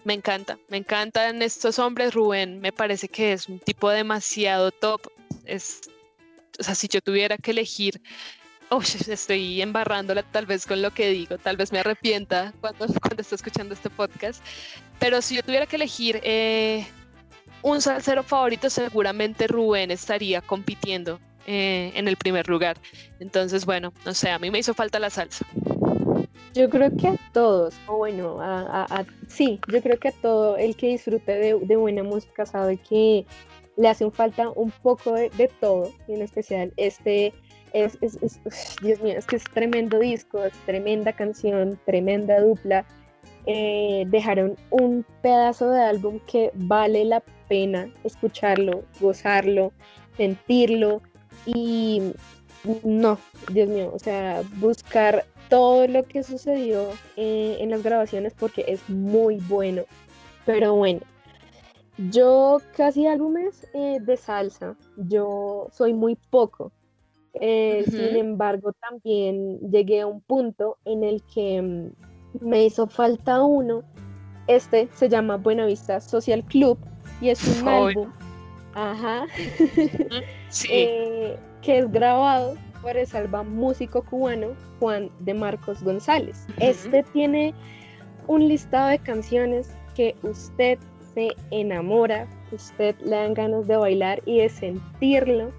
Me 0.05 0.13
encanta, 0.13 0.57
me 0.69 0.77
encantan 0.77 1.41
estos 1.41 1.77
hombres. 1.77 2.13
Rubén 2.13 2.61
me 2.61 2.71
parece 2.71 3.09
que 3.09 3.33
es 3.33 3.49
un 3.49 3.59
tipo 3.59 3.89
demasiado 3.89 4.71
top. 4.71 5.11
Es, 5.43 5.81
o 6.57 6.63
sea, 6.63 6.73
si 6.73 6.87
yo 6.87 7.01
tuviera 7.01 7.37
que 7.37 7.51
elegir 7.51 8.01
estoy 9.07 9.61
embarrándola 9.61 10.23
tal 10.23 10.45
vez 10.45 10.65
con 10.65 10.81
lo 10.81 10.91
que 10.91 11.09
digo, 11.09 11.37
tal 11.37 11.57
vez 11.57 11.71
me 11.71 11.79
arrepienta 11.79 12.53
cuando, 12.61 12.85
cuando 13.01 13.21
esté 13.21 13.35
escuchando 13.35 13.73
este 13.73 13.89
podcast, 13.89 14.43
pero 14.99 15.21
si 15.21 15.35
yo 15.35 15.43
tuviera 15.43 15.65
que 15.65 15.75
elegir 15.75 16.19
eh, 16.23 16.85
un 17.61 17.81
salsero 17.81 18.23
favorito, 18.23 18.69
seguramente 18.69 19.47
Rubén 19.47 19.91
estaría 19.91 20.41
compitiendo 20.41 21.19
eh, 21.47 21.91
en 21.95 22.07
el 22.07 22.17
primer 22.17 22.47
lugar. 22.47 22.77
Entonces, 23.19 23.65
bueno, 23.65 23.93
no 24.05 24.13
sé, 24.13 24.29
a 24.29 24.39
mí 24.39 24.51
me 24.51 24.59
hizo 24.59 24.73
falta 24.73 24.99
la 24.99 25.09
salsa. 25.09 25.45
Yo 26.53 26.69
creo 26.69 26.89
que 26.95 27.09
a 27.09 27.17
todos, 27.33 27.75
o 27.85 27.97
bueno, 27.97 28.37
a, 28.41 29.05
sí, 29.27 29.59
yo 29.67 29.81
creo 29.81 29.99
que 29.99 30.07
a 30.07 30.11
todo 30.13 30.55
el 30.55 30.75
que 30.77 30.87
disfrute 30.87 31.33
de, 31.33 31.59
de 31.59 31.75
buena 31.75 32.01
música 32.01 32.45
sabe 32.45 32.77
que 32.77 33.25
le 33.75 33.89
hace 33.89 34.09
falta 34.09 34.49
un 34.49 34.71
poco 34.71 35.13
de, 35.13 35.29
de 35.31 35.49
todo, 35.49 35.91
y 36.07 36.13
en 36.13 36.21
especial 36.21 36.71
este 36.77 37.33
es, 37.75 37.99
Dios 38.81 39.01
mío, 39.01 39.15
es 39.17 39.25
que 39.25 39.35
es 39.35 39.43
tremendo 39.43 39.99
disco, 39.99 40.43
es 40.43 40.53
tremenda 40.65 41.13
canción, 41.13 41.79
tremenda 41.85 42.39
dupla. 42.39 42.85
Eh, 43.45 44.05
dejaron 44.07 44.55
un 44.71 45.05
pedazo 45.21 45.69
de 45.69 45.81
álbum 45.81 46.19
que 46.25 46.51
vale 46.55 47.05
la 47.05 47.21
pena 47.47 47.91
escucharlo, 48.03 48.83
gozarlo, 48.99 49.71
sentirlo 50.17 51.01
y 51.45 52.13
no, 52.83 53.19
Dios 53.51 53.69
mío, 53.69 53.91
o 53.93 53.99
sea, 53.99 54.41
buscar 54.55 55.25
todo 55.49 55.87
lo 55.87 56.03
que 56.03 56.23
sucedió 56.23 56.89
eh, 57.17 57.57
en 57.59 57.69
las 57.69 57.83
grabaciones 57.83 58.33
porque 58.33 58.65
es 58.67 58.89
muy 58.89 59.37
bueno. 59.47 59.83
Pero 60.45 60.73
bueno, 60.73 61.01
yo 61.97 62.59
casi 62.75 63.05
álbumes 63.05 63.67
eh, 63.73 63.99
de 64.01 64.17
salsa, 64.17 64.75
yo 64.97 65.67
soy 65.71 65.93
muy 65.93 66.15
poco, 66.15 66.71
eh, 67.41 67.83
sin 67.87 68.15
embargo, 68.15 68.73
también 68.73 69.59
llegué 69.59 70.01
a 70.01 70.07
un 70.07 70.21
punto 70.21 70.77
en 70.85 71.03
el 71.03 71.23
que 71.23 71.61
mm, 71.61 71.91
me 72.41 72.65
hizo 72.65 72.87
falta 72.87 73.43
uno. 73.43 73.83
Este 74.47 74.87
se 74.93 75.09
llama 75.09 75.37
Buenavista 75.37 75.99
Social 75.99 76.43
Club 76.43 76.77
y 77.21 77.29
es 77.29 77.61
un 77.61 77.67
álbum 77.67 78.11
ajá, 78.75 79.25
eh, 80.69 81.39
que 81.61 81.79
es 81.79 81.91
grabado 81.91 82.55
por 82.81 82.95
el 82.95 83.07
salva 83.07 83.41
músico 83.41 84.03
cubano 84.03 84.49
Juan 84.79 85.09
de 85.21 85.33
Marcos 85.33 85.81
González. 85.81 86.45
Este 86.59 87.03
tiene 87.13 87.53
un 88.27 88.47
listado 88.47 88.89
de 88.89 88.99
canciones 88.99 89.75
que 89.95 90.15
usted 90.21 90.77
se 91.13 91.29
enamora, 91.51 92.27
usted 92.51 92.95
le 92.99 93.15
dan 93.15 93.33
ganas 93.33 93.65
de 93.67 93.77
bailar 93.77 94.21
y 94.25 94.39
de 94.39 94.49
sentirlo. 94.49 95.51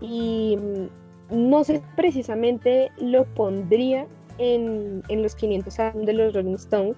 Y 0.00 0.56
mm, 0.56 0.99
no 1.30 1.64
sé 1.64 1.82
precisamente 1.96 2.90
lo 2.98 3.24
pondría 3.34 4.06
en, 4.38 5.02
los 5.08 5.34
500 5.34 5.78
años 5.78 6.06
de 6.06 6.12
los 6.12 6.34
Rolling 6.34 6.54
Stones, 6.54 6.96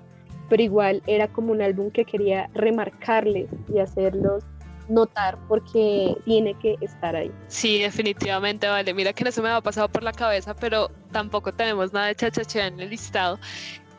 pero 0.49 0.63
igual 0.63 1.03
era 1.07 1.29
como 1.29 1.53
un 1.53 1.63
álbum 1.63 1.91
que 1.91 2.05
quería 2.05 2.49
remarcarles 2.55 3.49
y 3.73 3.79
hacerlos 3.79 4.45
notar 4.89 5.39
porque 5.49 6.17
tiene 6.25 6.55
que 6.55 6.77
estar 6.81 7.17
ahí. 7.17 7.31
Sí, 7.49 7.81
definitivamente, 7.81 8.69
vale. 8.69 8.93
Mira 8.95 9.13
que 9.13 9.25
no 9.25 9.33
se 9.33 9.41
me 9.41 9.49
ha 9.49 9.61
pasado 9.61 9.89
por 9.89 10.03
la 10.03 10.13
cabeza, 10.13 10.55
pero 10.55 10.91
tampoco 11.11 11.53
tenemos 11.53 11.93
nada 11.93 12.09
de 12.09 12.17
chachacha 12.17 12.67
en 12.67 12.81
el 12.81 12.91
listado. 12.91 13.39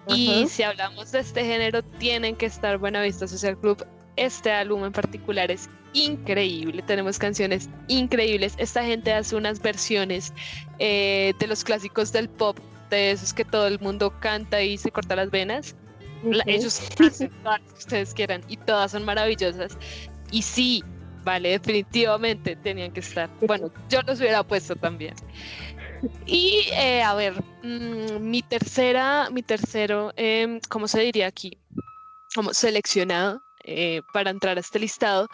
Y 0.07 0.45
si 0.47 0.63
hablamos 0.63 1.11
de 1.11 1.19
este 1.19 1.45
género, 1.45 1.81
tienen 1.81 2.35
que 2.35 2.45
estar 2.45 2.77
Buena 2.77 3.01
Vista 3.01 3.27
Social 3.27 3.57
Club. 3.57 3.85
Este 4.15 4.51
álbum 4.51 4.83
en 4.83 4.91
particular 4.91 5.49
es 5.49 5.69
increíble, 5.93 6.81
tenemos 6.81 7.17
canciones 7.17 7.69
increíbles. 7.87 8.55
Esta 8.57 8.83
gente 8.83 9.13
hace 9.13 9.35
unas 9.35 9.61
versiones 9.61 10.33
eh, 10.79 11.33
de 11.39 11.47
los 11.47 11.63
clásicos 11.63 12.11
del 12.11 12.29
pop, 12.29 12.57
de 12.89 13.11
esos 13.11 13.33
que 13.33 13.45
todo 13.45 13.67
el 13.67 13.79
mundo 13.79 14.13
canta 14.19 14.61
y 14.61 14.77
se 14.77 14.91
corta 14.91 15.15
las 15.15 15.31
venas. 15.31 15.75
ellos 16.45 16.81
hacen 16.99 17.31
todas 17.43 17.61
que 17.61 17.77
ustedes 17.77 18.13
quieran 18.13 18.41
y 18.47 18.57
todas 18.57 18.91
son 18.91 19.05
maravillosas. 19.05 19.77
Y 20.31 20.41
sí, 20.41 20.83
vale, 21.23 21.49
definitivamente 21.49 22.55
tenían 22.55 22.91
que 22.91 22.99
estar. 22.99 23.29
Bueno, 23.41 23.71
yo 23.89 24.01
los 24.01 24.19
hubiera 24.19 24.43
puesto 24.43 24.75
también. 24.75 25.13
Y 26.25 26.67
eh, 26.73 27.01
a 27.01 27.13
ver, 27.13 27.33
mm, 27.63 28.19
mi 28.19 28.41
tercera, 28.41 29.29
mi 29.31 29.41
tercero, 29.41 30.11
eh, 30.17 30.59
¿cómo 30.69 30.87
se 30.87 30.99
diría 31.01 31.27
aquí? 31.27 31.57
Como 32.35 32.53
seleccionado 32.53 33.41
eh, 33.63 34.01
para 34.11 34.29
entrar 34.29 34.57
a 34.57 34.59
este 34.59 34.79
listado 34.79 35.29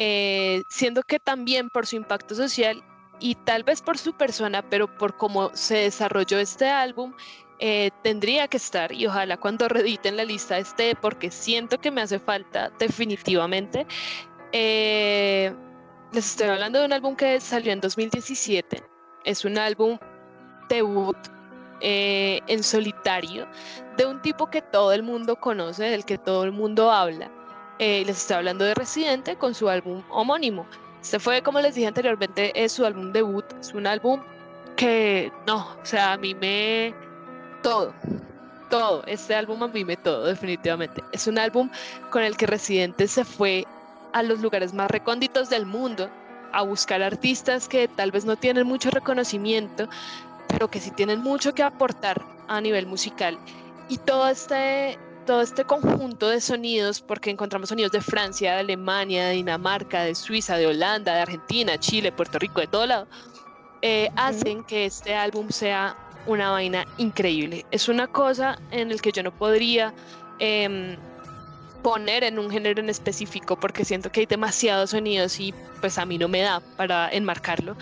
eh, 0.00 0.62
siendo 0.68 1.02
que 1.02 1.18
también 1.18 1.70
por 1.70 1.84
su 1.84 1.96
impacto 1.96 2.36
social 2.36 2.84
y 3.18 3.34
tal 3.34 3.64
vez 3.64 3.82
por 3.82 3.98
su 3.98 4.12
persona, 4.12 4.62
pero 4.62 4.86
por 4.96 5.16
cómo 5.16 5.50
se 5.54 5.78
desarrolló 5.78 6.38
este 6.38 6.68
álbum, 6.68 7.14
eh, 7.58 7.90
tendría 8.04 8.46
que 8.46 8.58
estar 8.58 8.92
y 8.92 9.08
ojalá 9.08 9.38
cuando 9.38 9.66
rediten 9.68 10.16
la 10.16 10.24
lista 10.24 10.56
esté 10.56 10.94
porque 10.94 11.32
siento 11.32 11.80
que 11.80 11.90
me 11.90 12.00
hace 12.00 12.20
falta 12.20 12.70
definitivamente. 12.78 13.88
Eh, 14.52 15.52
les 16.12 16.30
estoy 16.30 16.46
hablando 16.46 16.78
de 16.78 16.86
un 16.86 16.92
álbum 16.92 17.16
que 17.16 17.40
salió 17.40 17.72
en 17.72 17.80
2017. 17.80 18.80
Es 19.24 19.44
un 19.44 19.58
álbum 19.58 19.98
debut 20.68 21.16
en 21.80 22.62
solitario 22.62 23.48
de 23.96 24.06
un 24.06 24.22
tipo 24.22 24.48
que 24.48 24.62
todo 24.62 24.92
el 24.92 25.02
mundo 25.02 25.34
conoce, 25.34 25.86
del 25.86 26.04
que 26.04 26.18
todo 26.18 26.44
el 26.44 26.52
mundo 26.52 26.92
habla. 26.92 27.32
Eh, 27.78 28.02
les 28.04 28.18
estoy 28.18 28.36
hablando 28.36 28.64
de 28.64 28.74
Residente 28.74 29.36
con 29.36 29.54
su 29.54 29.68
álbum 29.68 30.02
homónimo. 30.10 30.66
Este 31.00 31.20
fue, 31.20 31.42
como 31.42 31.60
les 31.60 31.74
dije 31.74 31.86
anteriormente, 31.86 32.52
es 32.54 32.72
su 32.72 32.84
álbum 32.84 33.12
debut. 33.12 33.44
Es 33.60 33.72
un 33.72 33.86
álbum 33.86 34.20
que 34.76 35.32
no, 35.46 35.76
o 35.80 35.86
sea, 35.86 36.12
a 36.12 36.16
mí 36.16 36.34
me. 36.34 36.94
Todo, 37.62 37.94
todo. 38.68 39.04
Este 39.06 39.34
álbum 39.34 39.62
a 39.62 39.68
mí 39.68 39.84
me 39.84 39.96
todo, 39.96 40.24
definitivamente. 40.24 41.04
Es 41.12 41.26
un 41.26 41.38
álbum 41.38 41.70
con 42.10 42.22
el 42.22 42.36
que 42.36 42.46
Residente 42.46 43.06
se 43.06 43.24
fue 43.24 43.64
a 44.12 44.22
los 44.22 44.40
lugares 44.40 44.72
más 44.74 44.90
recónditos 44.90 45.48
del 45.48 45.66
mundo 45.66 46.10
a 46.52 46.62
buscar 46.62 47.02
artistas 47.02 47.68
que 47.68 47.88
tal 47.88 48.10
vez 48.10 48.24
no 48.24 48.36
tienen 48.36 48.66
mucho 48.66 48.90
reconocimiento, 48.90 49.88
pero 50.48 50.68
que 50.68 50.80
sí 50.80 50.90
tienen 50.90 51.20
mucho 51.20 51.54
que 51.54 51.62
aportar 51.62 52.24
a 52.48 52.60
nivel 52.60 52.86
musical. 52.86 53.38
Y 53.88 53.98
todo 53.98 54.28
este, 54.28 54.98
todo 55.28 55.42
este 55.42 55.64
conjunto 55.64 56.30
de 56.30 56.40
sonidos, 56.40 57.02
porque 57.02 57.28
encontramos 57.28 57.68
sonidos 57.68 57.92
de 57.92 58.00
Francia, 58.00 58.54
de 58.54 58.60
Alemania, 58.60 59.26
de 59.26 59.34
Dinamarca, 59.34 60.02
de 60.04 60.14
Suiza, 60.14 60.56
de 60.56 60.66
Holanda, 60.66 61.14
de 61.14 61.20
Argentina, 61.20 61.78
Chile, 61.78 62.10
Puerto 62.10 62.38
Rico, 62.38 62.62
de 62.62 62.66
todo 62.66 62.86
lado, 62.86 63.06
eh, 63.82 64.08
hacen 64.16 64.64
que 64.64 64.86
este 64.86 65.14
álbum 65.14 65.50
sea 65.50 65.98
una 66.24 66.52
vaina 66.52 66.86
increíble. 66.96 67.66
Es 67.70 67.90
una 67.90 68.06
cosa 68.06 68.58
en 68.70 68.90
el 68.90 69.02
que 69.02 69.12
yo 69.12 69.22
no 69.22 69.30
podría 69.30 69.92
em, 70.38 70.96
poner 71.82 72.24
en 72.24 72.38
un 72.38 72.50
género 72.50 72.80
en 72.80 72.88
específico 72.88 73.54
porque 73.60 73.84
siento 73.84 74.10
que 74.10 74.20
hay 74.20 74.26
demasiados 74.26 74.90
sonidos 74.90 75.38
y 75.40 75.52
pues 75.82 75.98
a 75.98 76.06
mí 76.06 76.16
no 76.16 76.28
me 76.28 76.40
da 76.40 76.60
para 76.78 77.10
enmarcarlo. 77.12 77.76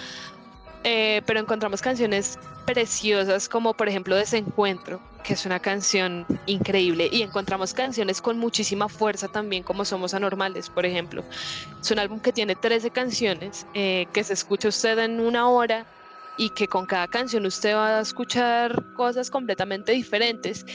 Eh, 0.82 1.22
pero 1.26 1.38
encontramos 1.38 1.80
canciones 1.80 2.40
preciosas 2.66 3.48
como 3.48 3.74
por 3.74 3.88
ejemplo 3.88 4.16
Desencuentro, 4.16 5.00
que 5.24 5.34
es 5.34 5.46
una 5.46 5.60
canción 5.60 6.26
increíble, 6.46 7.08
y 7.10 7.22
encontramos 7.22 7.72
canciones 7.72 8.20
con 8.20 8.38
muchísima 8.38 8.88
fuerza 8.88 9.28
también 9.28 9.62
como 9.62 9.84
Somos 9.84 10.12
Anormales, 10.12 10.68
por 10.68 10.84
ejemplo. 10.84 11.24
Es 11.80 11.90
un 11.90 11.98
álbum 11.98 12.20
que 12.20 12.32
tiene 12.32 12.54
13 12.54 12.90
canciones, 12.90 13.66
eh, 13.74 14.06
que 14.12 14.24
se 14.24 14.34
escucha 14.34 14.68
usted 14.68 14.98
en 14.98 15.20
una 15.20 15.48
hora 15.48 15.86
y 16.36 16.50
que 16.50 16.66
con 16.66 16.86
cada 16.86 17.06
canción 17.08 17.46
usted 17.46 17.74
va 17.74 17.98
a 17.98 18.00
escuchar 18.02 18.92
cosas 18.94 19.30
completamente 19.30 19.92
diferentes. 19.92 20.66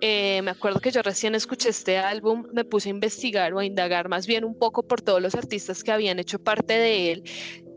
Eh, 0.00 0.40
me 0.42 0.52
acuerdo 0.52 0.80
que 0.80 0.90
yo 0.90 1.02
recién 1.02 1.34
escuché 1.34 1.68
este 1.68 1.98
álbum, 1.98 2.46
me 2.54 2.64
puse 2.64 2.88
a 2.88 2.90
investigar 2.90 3.52
o 3.52 3.58
a 3.58 3.64
indagar 3.66 4.08
más 4.08 4.26
bien 4.26 4.44
un 4.44 4.58
poco 4.58 4.82
por 4.82 5.02
todos 5.02 5.20
los 5.20 5.34
artistas 5.34 5.84
que 5.84 5.92
habían 5.92 6.18
hecho 6.18 6.38
parte 6.38 6.72
de 6.72 7.12
él 7.12 7.24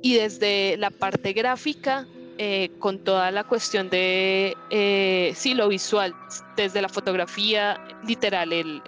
y 0.01 0.15
desde 0.15 0.77
la 0.77 0.89
parte 0.89 1.33
gráfica, 1.33 2.07
eh, 2.37 2.71
con 2.79 2.99
toda 2.99 3.31
la 3.31 3.43
cuestión 3.43 3.89
de, 3.89 4.55
eh, 4.69 5.33
sí, 5.35 5.53
lo 5.53 5.67
visual, 5.67 6.15
desde 6.55 6.81
la 6.81 6.89
fotografía 6.89 7.79
literal, 8.05 8.51
el, 8.53 8.81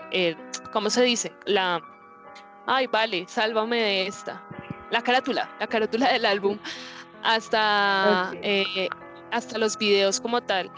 ¿cómo 0.71 0.89
se 0.89 1.03
dice? 1.03 1.31
La, 1.45 1.81
ay, 2.65 2.88
vale, 2.88 3.25
sálvame 3.27 3.77
de 3.77 4.08
esta, 4.08 4.43
la 4.91 5.01
carátula, 5.01 5.49
la 5.60 5.67
carátula 5.67 6.12
del 6.12 6.25
álbum, 6.25 6.58
hasta, 7.23 8.31
eh, 8.41 8.89
hasta 9.31 9.58
los 9.58 9.77
videos 9.77 10.19
como 10.21 10.41
tal 10.41 10.71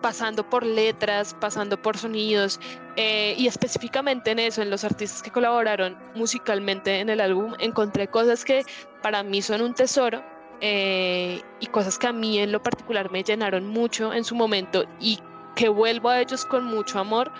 pasando 0.00 0.48
por 0.48 0.64
letras, 0.64 1.36
pasando 1.40 1.80
por 1.80 1.96
sonidos 1.96 2.58
eh, 2.96 3.34
y 3.36 3.46
específicamente 3.46 4.30
en 4.30 4.38
eso, 4.38 4.62
en 4.62 4.70
los 4.70 4.84
artistas 4.84 5.22
que 5.22 5.30
colaboraron 5.30 5.96
musicalmente 6.14 7.00
en 7.00 7.10
el 7.10 7.20
álbum, 7.20 7.54
encontré 7.58 8.08
cosas 8.08 8.44
que 8.44 8.64
para 9.02 9.22
mí 9.22 9.42
son 9.42 9.62
un 9.62 9.74
tesoro 9.74 10.22
eh, 10.60 11.40
y 11.60 11.66
cosas 11.66 11.98
que 11.98 12.06
a 12.06 12.12
mí 12.12 12.38
en 12.38 12.52
lo 12.52 12.62
particular 12.62 13.10
me 13.10 13.22
llenaron 13.22 13.66
mucho 13.66 14.12
en 14.12 14.24
su 14.24 14.34
momento 14.34 14.84
y 15.00 15.18
que 15.56 15.68
vuelvo 15.68 16.08
a 16.10 16.20
ellos 16.20 16.44
con 16.44 16.64
mucho 16.64 16.98
amor 16.98 17.32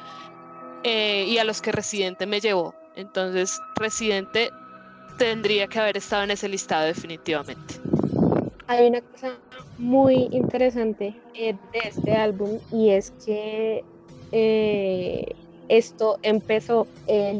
eh, 0.84 1.24
y 1.28 1.38
a 1.38 1.44
los 1.44 1.60
que 1.60 1.72
Residente 1.72 2.26
me 2.26 2.40
llevó. 2.40 2.74
Entonces, 2.96 3.60
Residente 3.76 4.50
tendría 5.18 5.66
que 5.66 5.78
haber 5.78 5.96
estado 5.96 6.24
en 6.24 6.30
ese 6.30 6.48
listado 6.48 6.86
definitivamente 6.86 7.74
hay 8.66 8.86
una 8.86 9.00
cosa 9.00 9.36
muy 9.78 10.28
interesante 10.30 11.12
eh, 11.34 11.56
de 11.72 11.78
este 11.82 12.12
álbum 12.12 12.60
y 12.72 12.90
es 12.90 13.10
que 13.26 13.84
esto 15.68 16.18
empezó 16.22 16.86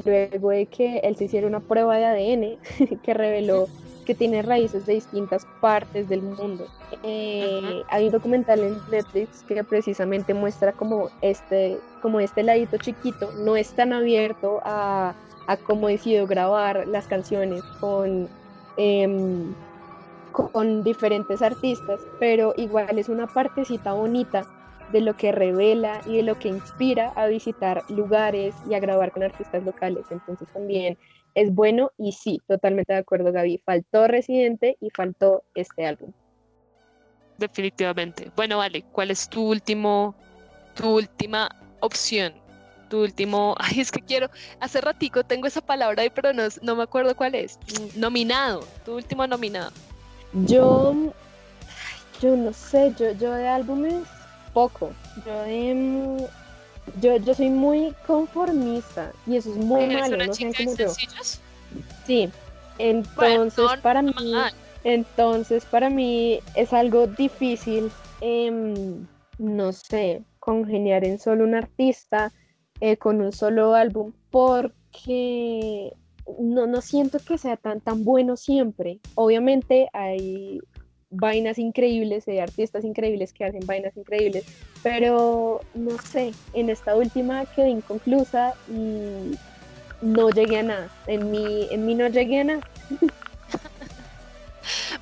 luego 0.04 0.50
de 0.50 0.66
que 0.66 0.98
él 0.98 1.14
se 1.14 1.26
hiciera 1.26 1.46
una 1.46 1.60
prueba 1.60 1.96
de 1.96 2.04
ADN 2.04 2.98
que 3.04 3.14
reveló 3.14 3.68
que 4.04 4.14
tiene 4.14 4.42
raíces 4.42 4.86
de 4.86 4.94
distintas 4.94 5.46
partes 5.60 6.08
del 6.08 6.22
mundo. 6.22 6.66
hay 7.02 8.06
un 8.06 8.10
documental 8.10 8.60
en 8.60 8.78
Netflix 8.90 9.42
que 9.42 9.62
precisamente 9.64 10.34
muestra 10.34 10.72
como 10.72 11.10
este, 11.20 11.78
como 12.02 12.20
este 12.20 12.42
ladito 12.42 12.76
chiquito 12.78 13.30
no 13.32 13.56
es 13.56 13.72
tan 13.74 13.92
abierto 13.92 14.60
a, 14.64 15.14
a 15.46 15.56
cómo 15.56 15.88
decidió 15.88 16.26
grabar 16.26 16.86
las 16.88 17.06
canciones 17.06 17.62
con 17.80 18.28
em, 18.76 19.54
con 20.32 20.82
diferentes 20.84 21.42
artistas, 21.42 22.00
pero 22.18 22.54
igual 22.56 22.98
es 22.98 23.08
una 23.08 23.26
partecita 23.26 23.92
bonita 23.92 24.46
de 24.92 25.00
lo 25.00 25.16
que 25.16 25.32
revela 25.32 26.00
y 26.06 26.16
de 26.16 26.22
lo 26.22 26.38
que 26.38 26.48
inspira 26.48 27.12
a 27.14 27.26
visitar 27.26 27.84
lugares 27.88 28.54
y 28.68 28.74
a 28.74 28.80
grabar 28.80 29.12
con 29.12 29.22
artistas 29.22 29.64
locales. 29.64 30.04
Entonces 30.10 30.48
también 30.52 30.98
es 31.34 31.54
bueno 31.54 31.92
y 31.96 32.12
sí, 32.12 32.40
totalmente 32.46 32.92
de 32.92 33.00
acuerdo 33.00 33.32
Gaby, 33.32 33.62
faltó 33.64 34.06
Residente 34.06 34.76
y 34.80 34.90
faltó 34.90 35.42
este 35.54 35.86
álbum. 35.86 36.12
Definitivamente. 37.38 38.30
Bueno, 38.36 38.58
vale, 38.58 38.82
¿cuál 38.92 39.10
es 39.10 39.28
tu 39.28 39.48
último, 39.48 40.14
tu 40.74 40.96
última 40.96 41.48
opción? 41.80 42.34
Tu 42.88 43.02
último, 43.02 43.54
ay, 43.58 43.80
es 43.80 43.90
que 43.90 44.00
quiero, 44.00 44.28
hace 44.60 44.80
ratico 44.80 45.24
tengo 45.24 45.46
esa 45.46 45.60
palabra 45.60 46.02
ahí, 46.02 46.10
pero 46.10 46.32
no, 46.32 46.42
no 46.62 46.76
me 46.76 46.82
acuerdo 46.82 47.16
cuál 47.16 47.34
es. 47.34 47.58
Nominado, 47.96 48.66
tu 48.84 48.96
último 48.96 49.26
nominado. 49.26 49.72
Yo, 50.32 50.94
yo 52.20 52.36
no 52.36 52.52
sé, 52.52 52.94
yo, 52.98 53.12
yo 53.12 53.32
de 53.32 53.48
álbumes 53.48 54.02
poco. 54.52 54.90
Yo 55.24 55.42
de, 55.42 56.28
yo, 57.00 57.16
yo 57.16 57.34
soy 57.34 57.50
muy 57.50 57.94
conformista 58.06 59.12
y 59.26 59.36
eso 59.36 59.50
es 59.50 59.56
muy 59.56 59.86
malo, 59.86 60.16
no 60.26 60.34
sé 60.34 60.52
cómo 60.56 60.76
yo. 60.76 60.92
Sí, 62.06 62.30
entonces 62.78 63.70
para 63.82 64.02
mí, 64.02 64.34
entonces 64.84 65.64
para 65.66 65.90
mí 65.90 66.40
es 66.54 66.72
algo 66.72 67.06
difícil, 67.06 67.90
em, 68.20 69.06
no 69.38 69.72
sé, 69.72 70.22
congeniar 70.38 71.04
en 71.04 71.18
solo 71.18 71.44
un 71.44 71.54
artista 71.54 72.32
eh, 72.80 72.96
con 72.96 73.20
un 73.20 73.32
solo 73.32 73.74
álbum 73.74 74.12
porque 74.30 75.92
no, 76.38 76.66
no 76.66 76.80
siento 76.80 77.18
que 77.18 77.38
sea 77.38 77.56
tan, 77.56 77.80
tan 77.80 78.04
bueno 78.04 78.36
siempre. 78.36 79.00
Obviamente 79.14 79.88
hay 79.92 80.60
vainas 81.10 81.58
increíbles, 81.58 82.26
hay 82.28 82.38
artistas 82.38 82.84
increíbles 82.84 83.32
que 83.32 83.44
hacen 83.44 83.66
vainas 83.66 83.96
increíbles, 83.96 84.44
pero 84.82 85.60
no 85.74 85.98
sé, 85.98 86.32
en 86.54 86.70
esta 86.70 86.94
última 86.94 87.44
quedé 87.46 87.70
inconclusa 87.70 88.54
y 88.68 89.36
no 90.02 90.30
llegué 90.30 90.60
a 90.60 90.62
nada. 90.62 90.88
En 91.06 91.30
mí, 91.30 91.68
en 91.70 91.84
mí 91.84 91.94
no 91.94 92.08
llegué 92.08 92.40
a 92.40 92.44
nada. 92.44 92.68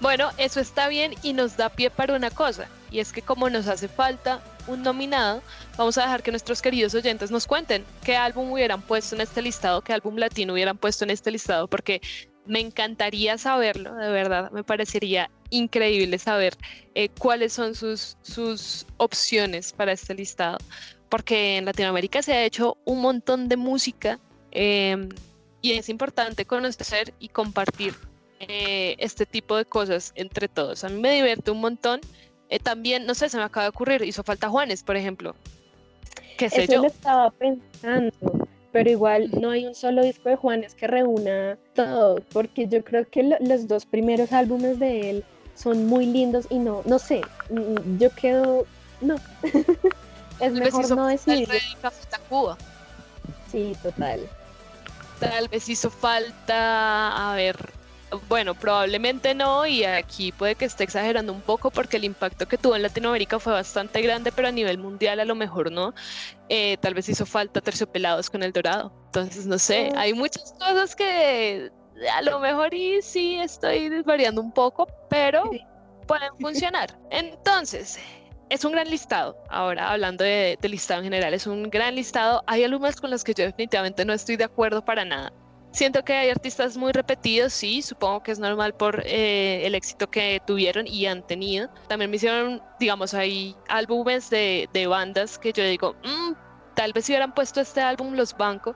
Bueno, 0.00 0.30
eso 0.38 0.60
está 0.60 0.88
bien 0.88 1.14
y 1.22 1.32
nos 1.32 1.56
da 1.56 1.68
pie 1.68 1.90
para 1.90 2.14
una 2.14 2.30
cosa, 2.30 2.68
y 2.90 3.00
es 3.00 3.12
que 3.12 3.20
como 3.20 3.50
nos 3.50 3.66
hace 3.66 3.88
falta 3.88 4.40
un 4.68 4.82
nominado, 4.82 5.42
vamos 5.76 5.98
a 5.98 6.02
dejar 6.02 6.22
que 6.22 6.30
nuestros 6.30 6.62
queridos 6.62 6.94
oyentes 6.94 7.30
nos 7.30 7.46
cuenten 7.46 7.84
qué 8.04 8.16
álbum 8.16 8.52
hubieran 8.52 8.80
puesto 8.80 9.16
en 9.16 9.22
este 9.22 9.42
listado, 9.42 9.82
qué 9.82 9.92
álbum 9.92 10.16
latino 10.16 10.52
hubieran 10.52 10.78
puesto 10.78 11.04
en 11.04 11.10
este 11.10 11.30
listado, 11.30 11.66
porque 11.66 12.00
me 12.48 12.60
encantaría 12.60 13.38
saberlo, 13.38 13.94
de 13.94 14.10
verdad, 14.10 14.50
me 14.50 14.64
parecería 14.64 15.30
increíble 15.50 16.18
saber 16.18 16.56
eh, 16.94 17.10
cuáles 17.10 17.52
son 17.52 17.74
sus, 17.74 18.16
sus 18.22 18.86
opciones 18.96 19.72
para 19.72 19.92
este 19.92 20.14
listado, 20.14 20.58
porque 21.08 21.58
en 21.58 21.66
Latinoamérica 21.66 22.22
se 22.22 22.32
ha 22.32 22.44
hecho 22.44 22.76
un 22.84 23.00
montón 23.00 23.48
de 23.48 23.56
música 23.56 24.18
em, 24.50 25.08
y 25.62 25.72
es 25.72 25.88
importante 25.88 26.44
conocer 26.44 27.14
y 27.20 27.28
compartir 27.28 27.94
eh, 28.40 28.96
este 28.98 29.26
tipo 29.26 29.56
de 29.56 29.64
cosas 29.64 30.12
entre 30.14 30.48
todos. 30.48 30.84
A 30.84 30.88
mí 30.88 31.00
me 31.00 31.14
divierte 31.14 31.50
un 31.50 31.60
montón. 31.60 32.00
Eh, 32.50 32.58
también, 32.58 33.04
no 33.04 33.14
sé, 33.14 33.28
se 33.28 33.36
me 33.36 33.42
acaba 33.42 33.64
de 33.64 33.70
ocurrir, 33.70 34.02
hizo 34.02 34.22
falta 34.22 34.48
Juanes, 34.48 34.82
por 34.82 34.96
ejemplo. 34.96 35.34
¿Qué 36.38 36.48
sé 36.48 36.64
Eso 36.64 36.72
yo? 36.72 36.80
lo 36.82 36.86
estaba 36.86 37.30
pensando, 37.32 38.48
pero 38.72 38.90
igual 38.90 39.30
no 39.40 39.50
hay 39.50 39.66
un 39.66 39.74
solo 39.74 40.02
disco 40.02 40.28
de 40.28 40.36
Juanes 40.36 40.74
que 40.74 40.86
reúna 40.86 41.58
todo, 41.74 42.20
porque 42.32 42.68
yo 42.68 42.84
creo 42.84 43.08
que 43.08 43.22
los 43.40 43.66
dos 43.66 43.86
primeros 43.86 44.32
álbumes 44.32 44.78
de 44.78 45.10
él 45.10 45.24
son 45.54 45.86
muy 45.86 46.06
lindos 46.06 46.46
y 46.50 46.58
no, 46.58 46.82
no 46.84 46.98
sé, 46.98 47.22
mm, 47.50 47.98
yo 47.98 48.10
quedo, 48.10 48.66
no, 49.00 49.16
es 50.40 50.52
mejor 50.52 50.88
no 50.96 51.06
decir. 51.06 51.48
Sí, 53.50 53.76
total. 53.82 54.20
Tal 55.18 55.48
vez 55.48 55.68
hizo 55.68 55.90
falta, 55.90 57.32
a 57.32 57.34
ver, 57.34 57.56
bueno, 58.28 58.54
probablemente 58.54 59.34
no, 59.34 59.66
y 59.66 59.84
aquí 59.84 60.32
puede 60.32 60.54
que 60.54 60.64
esté 60.64 60.84
exagerando 60.84 61.32
un 61.32 61.42
poco 61.42 61.70
porque 61.70 61.98
el 61.98 62.04
impacto 62.04 62.46
que 62.46 62.56
tuvo 62.56 62.76
en 62.76 62.82
Latinoamérica 62.82 63.38
fue 63.38 63.52
bastante 63.52 64.00
grande, 64.00 64.32
pero 64.32 64.48
a 64.48 64.52
nivel 64.52 64.78
mundial 64.78 65.20
a 65.20 65.24
lo 65.24 65.34
mejor 65.34 65.70
no. 65.70 65.94
Eh, 66.48 66.78
tal 66.80 66.94
vez 66.94 67.08
hizo 67.08 67.26
falta 67.26 67.60
terciopelados 67.60 68.30
con 68.30 68.42
el 68.42 68.52
dorado. 68.52 68.92
Entonces, 69.06 69.46
no 69.46 69.58
sé, 69.58 69.92
hay 69.96 70.14
muchas 70.14 70.54
cosas 70.58 70.96
que 70.96 71.70
a 72.14 72.22
lo 72.22 72.38
mejor 72.38 72.72
y 72.72 73.02
sí 73.02 73.38
estoy 73.40 73.88
desvariando 73.88 74.40
un 74.40 74.52
poco, 74.52 74.86
pero 75.10 75.50
pueden 76.06 76.30
funcionar. 76.40 76.98
Entonces, 77.10 77.98
es 78.48 78.64
un 78.64 78.72
gran 78.72 78.88
listado. 78.88 79.36
Ahora, 79.50 79.90
hablando 79.90 80.24
de, 80.24 80.58
de 80.60 80.68
listado 80.68 81.00
en 81.00 81.04
general, 81.04 81.34
es 81.34 81.46
un 81.46 81.68
gran 81.68 81.94
listado. 81.94 82.42
Hay 82.46 82.64
alumnos 82.64 82.96
con 82.96 83.10
los 83.10 83.22
que 83.22 83.34
yo 83.34 83.44
definitivamente 83.44 84.04
no 84.06 84.14
estoy 84.14 84.36
de 84.36 84.44
acuerdo 84.44 84.82
para 84.82 85.04
nada 85.04 85.32
Siento 85.78 86.02
que 86.04 86.12
hay 86.12 86.28
artistas 86.28 86.76
muy 86.76 86.90
repetidos, 86.90 87.52
sí, 87.52 87.82
supongo 87.82 88.24
que 88.24 88.32
es 88.32 88.40
normal 88.40 88.74
por 88.74 89.00
eh, 89.06 89.64
el 89.64 89.76
éxito 89.76 90.10
que 90.10 90.42
tuvieron 90.44 90.88
y 90.88 91.06
han 91.06 91.24
tenido. 91.24 91.68
También 91.86 92.10
me 92.10 92.16
hicieron, 92.16 92.60
digamos, 92.80 93.14
hay 93.14 93.54
álbumes 93.68 94.28
de, 94.28 94.68
de 94.72 94.88
bandas 94.88 95.38
que 95.38 95.52
yo 95.52 95.62
digo, 95.62 95.94
mm, 96.02 96.32
tal 96.74 96.92
vez 96.92 97.04
si 97.04 97.12
hubieran 97.12 97.32
puesto 97.32 97.60
este 97.60 97.80
álbum 97.80 98.14
los 98.14 98.36
bancos. 98.36 98.74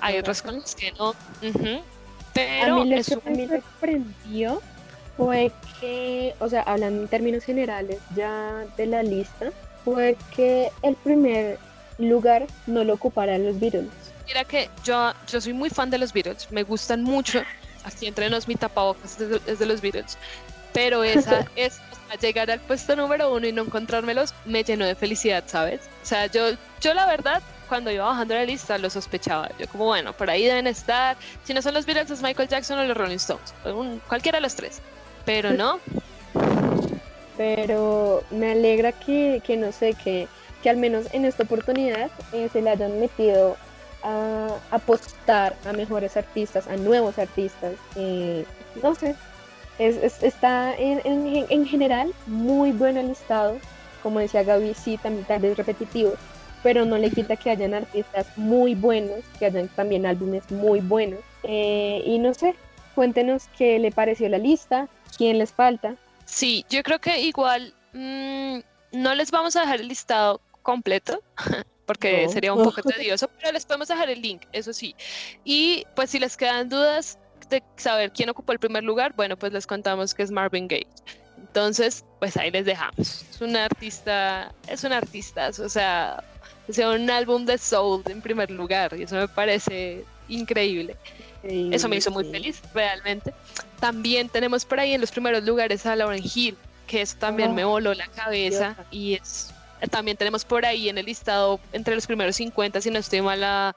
Hay 0.00 0.16
otros 0.16 0.40
con 0.40 0.60
los 0.60 0.74
que 0.74 0.92
no. 0.92 1.14
Pero 2.32 2.76
a 2.76 2.84
mí 2.84 2.88
lo 2.88 3.20
que 3.20 3.30
me 3.30 3.46
sorprendió 3.46 4.62
fue 5.18 5.52
que, 5.78 6.34
o 6.40 6.48
sea, 6.48 6.62
hablando 6.62 7.02
en 7.02 7.08
términos 7.08 7.44
generales 7.44 7.98
ya 8.16 8.64
de 8.78 8.86
la 8.86 9.02
lista, 9.02 9.50
fue 9.84 10.16
que 10.34 10.70
el 10.80 10.94
primer 10.94 11.58
lugar 11.98 12.46
no 12.66 12.82
lo 12.82 12.94
ocuparan 12.94 13.44
los 13.44 13.60
Beatles. 13.60 14.13
Mira 14.26 14.44
que 14.44 14.70
yo, 14.84 15.12
yo 15.28 15.40
soy 15.40 15.52
muy 15.52 15.70
fan 15.70 15.90
de 15.90 15.98
los 15.98 16.12
Beatles, 16.12 16.50
me 16.50 16.62
gustan 16.62 17.02
mucho, 17.02 17.42
así 17.84 18.06
entre 18.06 18.30
nos 18.30 18.48
mi 18.48 18.56
tapabocas 18.56 19.20
es 19.46 19.58
de, 19.58 19.66
los 19.66 19.80
Beatles, 19.80 20.16
pero 20.72 21.04
esa 21.04 21.46
es 21.56 21.80
llegar 22.20 22.50
al 22.50 22.60
puesto 22.60 22.94
número 22.96 23.32
uno 23.32 23.46
y 23.46 23.52
no 23.52 23.62
encontrármelos 23.62 24.34
me 24.44 24.62
llenó 24.62 24.86
de 24.86 24.94
felicidad, 24.94 25.44
¿sabes? 25.46 25.80
O 26.02 26.06
sea, 26.06 26.26
yo, 26.26 26.50
yo 26.80 26.94
la 26.94 27.06
verdad 27.06 27.42
cuando 27.68 27.90
iba 27.90 28.04
bajando 28.04 28.34
la 28.34 28.44
lista 28.44 28.78
lo 28.78 28.90
sospechaba. 28.90 29.50
Yo 29.58 29.66
como, 29.68 29.86
bueno, 29.86 30.12
por 30.12 30.30
ahí 30.30 30.44
deben 30.44 30.66
estar. 30.66 31.16
Si 31.44 31.54
no 31.54 31.62
son 31.62 31.74
los 31.74 31.86
Beatles, 31.86 32.10
es 32.10 32.22
Michael 32.22 32.48
Jackson 32.48 32.78
o 32.78 32.84
los 32.84 32.96
Rolling 32.96 33.16
Stones. 33.16 33.54
cualquiera 34.06 34.38
de 34.38 34.42
los 34.42 34.54
tres. 34.54 34.80
Pero 35.24 35.52
no. 35.52 35.80
Pero 37.36 38.22
me 38.30 38.52
alegra 38.52 38.92
que, 38.92 39.42
que 39.44 39.56
no 39.56 39.72
sé, 39.72 39.94
que, 39.94 40.28
que, 40.62 40.70
al 40.70 40.76
menos 40.76 41.06
en 41.12 41.24
esta 41.24 41.42
oportunidad 41.42 42.08
eh, 42.32 42.48
se 42.52 42.62
le 42.62 42.70
hayan 42.70 43.00
metido 43.00 43.56
a 44.04 44.58
apostar 44.70 45.56
a 45.66 45.72
mejores 45.72 46.16
artistas, 46.16 46.68
a 46.68 46.76
nuevos 46.76 47.18
artistas. 47.18 47.72
Eh, 47.96 48.44
no 48.82 48.94
sé, 48.94 49.16
es, 49.78 50.22
está 50.22 50.74
en, 50.76 51.00
en, 51.04 51.46
en, 51.48 51.66
general 51.66 52.12
muy 52.26 52.72
bueno 52.72 53.00
el 53.00 53.08
listado. 53.08 53.58
Como 54.02 54.20
decía 54.20 54.42
Gaby, 54.42 54.74
sí, 54.74 54.98
también 54.98 55.24
tal 55.24 55.40
vez 55.40 55.56
repetitivo, 55.56 56.12
pero 56.62 56.84
no 56.84 56.98
le 56.98 57.10
quita 57.10 57.36
que 57.36 57.50
hayan 57.50 57.72
artistas 57.72 58.26
muy 58.36 58.74
buenos, 58.74 59.20
que 59.38 59.46
hayan 59.46 59.68
también 59.68 60.04
álbumes 60.04 60.50
muy 60.50 60.80
buenos. 60.80 61.20
Eh, 61.42 62.02
y 62.04 62.18
no 62.18 62.34
sé, 62.34 62.54
cuéntenos 62.94 63.44
qué 63.56 63.78
le 63.78 63.90
pareció 63.90 64.28
la 64.28 64.38
lista, 64.38 64.88
quién 65.16 65.38
les 65.38 65.52
falta. 65.52 65.96
Sí, 66.26 66.66
yo 66.68 66.82
creo 66.82 66.98
que 66.98 67.20
igual 67.20 67.74
mm, 67.94 68.58
no 68.92 69.14
les 69.14 69.30
vamos 69.30 69.56
a 69.56 69.62
dejar 69.62 69.80
el 69.80 69.88
listado 69.88 70.40
completo. 70.62 71.20
porque 71.86 72.28
sería 72.28 72.52
un 72.52 72.64
poco 72.64 72.82
tedioso, 72.82 73.28
pero 73.38 73.52
les 73.52 73.64
podemos 73.64 73.88
dejar 73.88 74.10
el 74.10 74.20
link, 74.20 74.42
eso 74.52 74.72
sí. 74.72 74.94
Y 75.44 75.86
pues 75.94 76.10
si 76.10 76.18
les 76.18 76.36
quedan 76.36 76.68
dudas 76.68 77.18
de 77.50 77.62
saber 77.76 78.12
quién 78.12 78.30
ocupó 78.30 78.52
el 78.52 78.58
primer 78.58 78.84
lugar, 78.84 79.14
bueno, 79.14 79.36
pues 79.36 79.52
les 79.52 79.66
contamos 79.66 80.14
que 80.14 80.22
es 80.22 80.30
Marvin 80.30 80.68
Gaye. 80.68 80.86
Entonces, 81.38 82.04
pues 82.18 82.36
ahí 82.36 82.50
les 82.50 82.64
dejamos. 82.64 83.24
Es 83.30 83.40
un 83.40 83.56
artista, 83.56 84.52
es 84.68 84.82
un 84.82 84.92
artista, 84.92 85.48
o 85.48 85.68
sea, 85.68 86.24
sea 86.68 86.90
un 86.90 87.10
álbum 87.10 87.44
de 87.44 87.58
soul 87.58 88.02
en 88.06 88.20
primer 88.20 88.50
lugar 88.50 88.94
y 88.98 89.02
eso 89.02 89.16
me 89.16 89.28
parece 89.28 90.04
increíble. 90.28 90.96
eso 91.42 91.88
me 91.88 91.96
hizo 91.96 92.10
muy 92.10 92.24
feliz, 92.24 92.60
realmente. 92.72 93.32
También 93.78 94.28
tenemos 94.28 94.64
por 94.64 94.80
ahí 94.80 94.94
en 94.94 95.00
los 95.00 95.12
primeros 95.12 95.44
lugares 95.44 95.84
a 95.86 95.94
Lauren 95.94 96.24
Hill, 96.24 96.56
que 96.86 97.02
eso 97.02 97.16
también 97.18 97.54
me 97.54 97.64
oh, 97.64 97.70
voló 97.70 97.94
la 97.94 98.08
cabeza 98.08 98.76
y 98.90 99.14
es 99.14 99.53
también 99.90 100.16
tenemos 100.16 100.44
por 100.44 100.64
ahí 100.64 100.88
en 100.88 100.98
el 100.98 101.06
listado 101.06 101.60
entre 101.72 101.94
los 101.94 102.06
primeros 102.06 102.36
50, 102.36 102.80
si 102.80 102.90
no 102.90 102.98
estoy 102.98 103.20
mal, 103.20 103.42
a, 103.44 103.74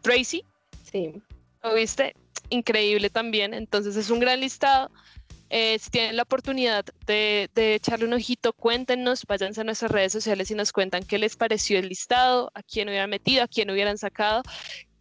Tracy. 0.00 0.44
Sí. 0.90 1.20
¿Lo 1.62 1.74
viste? 1.74 2.14
Increíble 2.50 3.10
también. 3.10 3.52
Entonces 3.54 3.96
es 3.96 4.10
un 4.10 4.20
gran 4.20 4.40
listado. 4.40 4.90
Eh, 5.48 5.78
si 5.78 5.90
tienen 5.90 6.16
la 6.16 6.22
oportunidad 6.22 6.84
de, 7.06 7.48
echarle 7.56 8.06
un 8.06 8.12
ojito, 8.12 8.52
cuéntenos, 8.52 9.24
váyanse 9.26 9.60
a 9.60 9.64
nuestras 9.64 9.90
redes 9.90 10.12
sociales 10.12 10.50
y 10.50 10.54
nos 10.54 10.72
cuentan 10.72 11.04
qué 11.04 11.18
les 11.18 11.36
pareció 11.36 11.78
el 11.78 11.88
listado, 11.88 12.50
a 12.54 12.62
quién 12.62 12.88
hubieran 12.88 13.10
metido, 13.10 13.44
a 13.44 13.48
quién 13.48 13.70
hubieran 13.70 13.98
sacado 13.98 14.42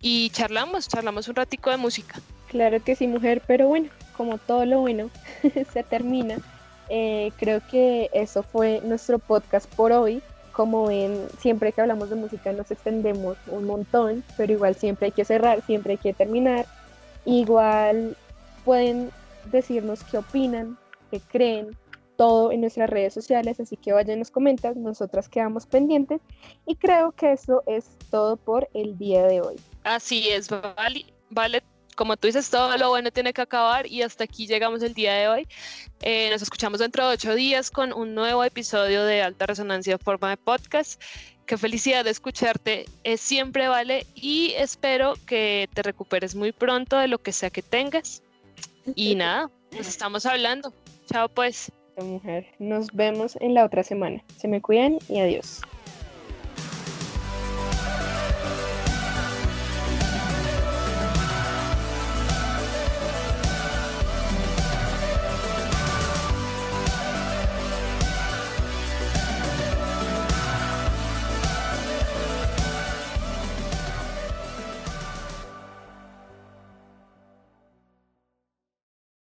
y 0.02 0.30
charlamos, 0.30 0.88
charlamos 0.88 1.28
un 1.28 1.36
ratico 1.36 1.72
de 1.72 1.78
música. 1.78 2.20
Claro 2.50 2.84
que 2.84 2.96
sí, 2.96 3.08
mujer, 3.08 3.42
pero 3.48 3.68
bueno, 3.68 3.90
como 4.16 4.38
todo 4.38 4.66
lo 4.66 4.82
bueno 4.82 5.10
se 5.74 5.84
termina, 5.84 6.38
eh, 6.90 7.32
creo 7.38 7.62
que 7.70 8.10
eso 8.14 8.44
fue 8.44 8.82
nuestro 8.84 9.20
podcast 9.20 9.74
por 9.76 9.92
hoy. 9.92 10.22
Como 10.52 10.88
ven, 10.88 11.28
siempre 11.40 11.74
que 11.74 11.82
hablamos 11.82 12.10
de 12.10 12.16
música 12.16 12.52
nos 12.54 12.72
extendemos 12.72 13.38
un 13.48 13.66
montón, 13.66 14.24
pero 14.38 14.54
igual 14.54 14.76
siempre 14.76 15.08
hay 15.08 15.12
que 15.12 15.26
cerrar, 15.26 15.62
siempre 15.66 15.94
hay 15.94 15.98
que 15.98 16.14
terminar. 16.14 16.66
Igual 17.26 18.16
pueden 18.64 19.12
decirnos 19.52 20.04
qué 20.06 20.18
opinan, 20.18 20.78
qué 21.12 21.20
creen, 21.20 21.76
todo 22.16 22.52
en 22.52 22.62
nuestras 22.62 22.90
redes 22.90 23.14
sociales, 23.14 23.60
así 23.60 23.76
que 23.76 23.92
vayan 23.92 24.20
nos 24.20 24.32
comentan, 24.32 24.82
nosotras 24.82 25.28
quedamos 25.28 25.66
pendientes 25.66 26.22
y 26.66 26.76
creo 26.76 27.12
que 27.12 27.34
eso 27.34 27.64
es 27.66 27.90
todo 28.10 28.38
por 28.38 28.70
el 28.74 28.98
día 28.98 29.24
de 29.24 29.42
hoy. 29.42 29.56
Así 29.84 30.30
es, 30.30 30.50
vale 31.30 31.62
como 31.96 32.18
tú 32.18 32.28
dices, 32.28 32.50
todo 32.50 32.78
lo 32.78 32.90
bueno 32.90 33.12
tiene 33.12 33.34
que 33.34 33.42
acabar 33.42 33.88
y 33.88 34.02
hasta 34.02 34.26
aquí 34.26 34.48
llegamos 34.48 34.84
el 34.84 34.94
día 34.94 35.14
de 35.14 35.28
hoy. 35.28 35.48
Eh, 36.02 36.30
nos 36.32 36.42
escuchamos 36.42 36.80
dentro 36.80 37.08
de 37.08 37.14
ocho 37.14 37.34
días 37.36 37.72
con 37.72 37.94
un 37.94 38.14
nuevo 38.14 38.44
episodio 38.44 39.04
de 39.06 39.22
Alta 39.22 39.46
Resonancia 39.46 39.98
forma 39.98 40.30
de 40.30 40.38
podcast. 40.38 41.02
Qué 41.46 41.58
felicidad 41.58 42.04
de 42.04 42.10
escucharte, 42.10 42.86
es 43.04 43.22
siempre 43.22 43.68
vale 43.68 44.08
y 44.16 44.54
espero 44.58 45.14
que 45.28 45.70
te 45.74 45.84
recuperes 45.84 46.36
muy 46.36 46.52
pronto 46.52 46.98
de 46.98 47.08
lo 47.08 47.20
que 47.20 47.32
sea 47.32 47.50
que 47.50 47.62
tengas. 47.62 48.24
Y 48.96 49.16
nada, 49.16 49.50
nos 49.72 49.88
estamos 49.88 50.26
hablando. 50.26 50.74
Chao 51.12 51.30
pues. 51.30 51.72
Mujer, 51.98 52.48
nos 52.60 52.88
vemos 52.88 53.38
en 53.40 53.54
la 53.54 53.64
otra 53.64 53.84
semana. 53.84 54.24
Se 54.38 54.48
me 54.48 54.60
cuidan 54.60 54.98
y 55.08 55.20
adiós. 55.20 55.62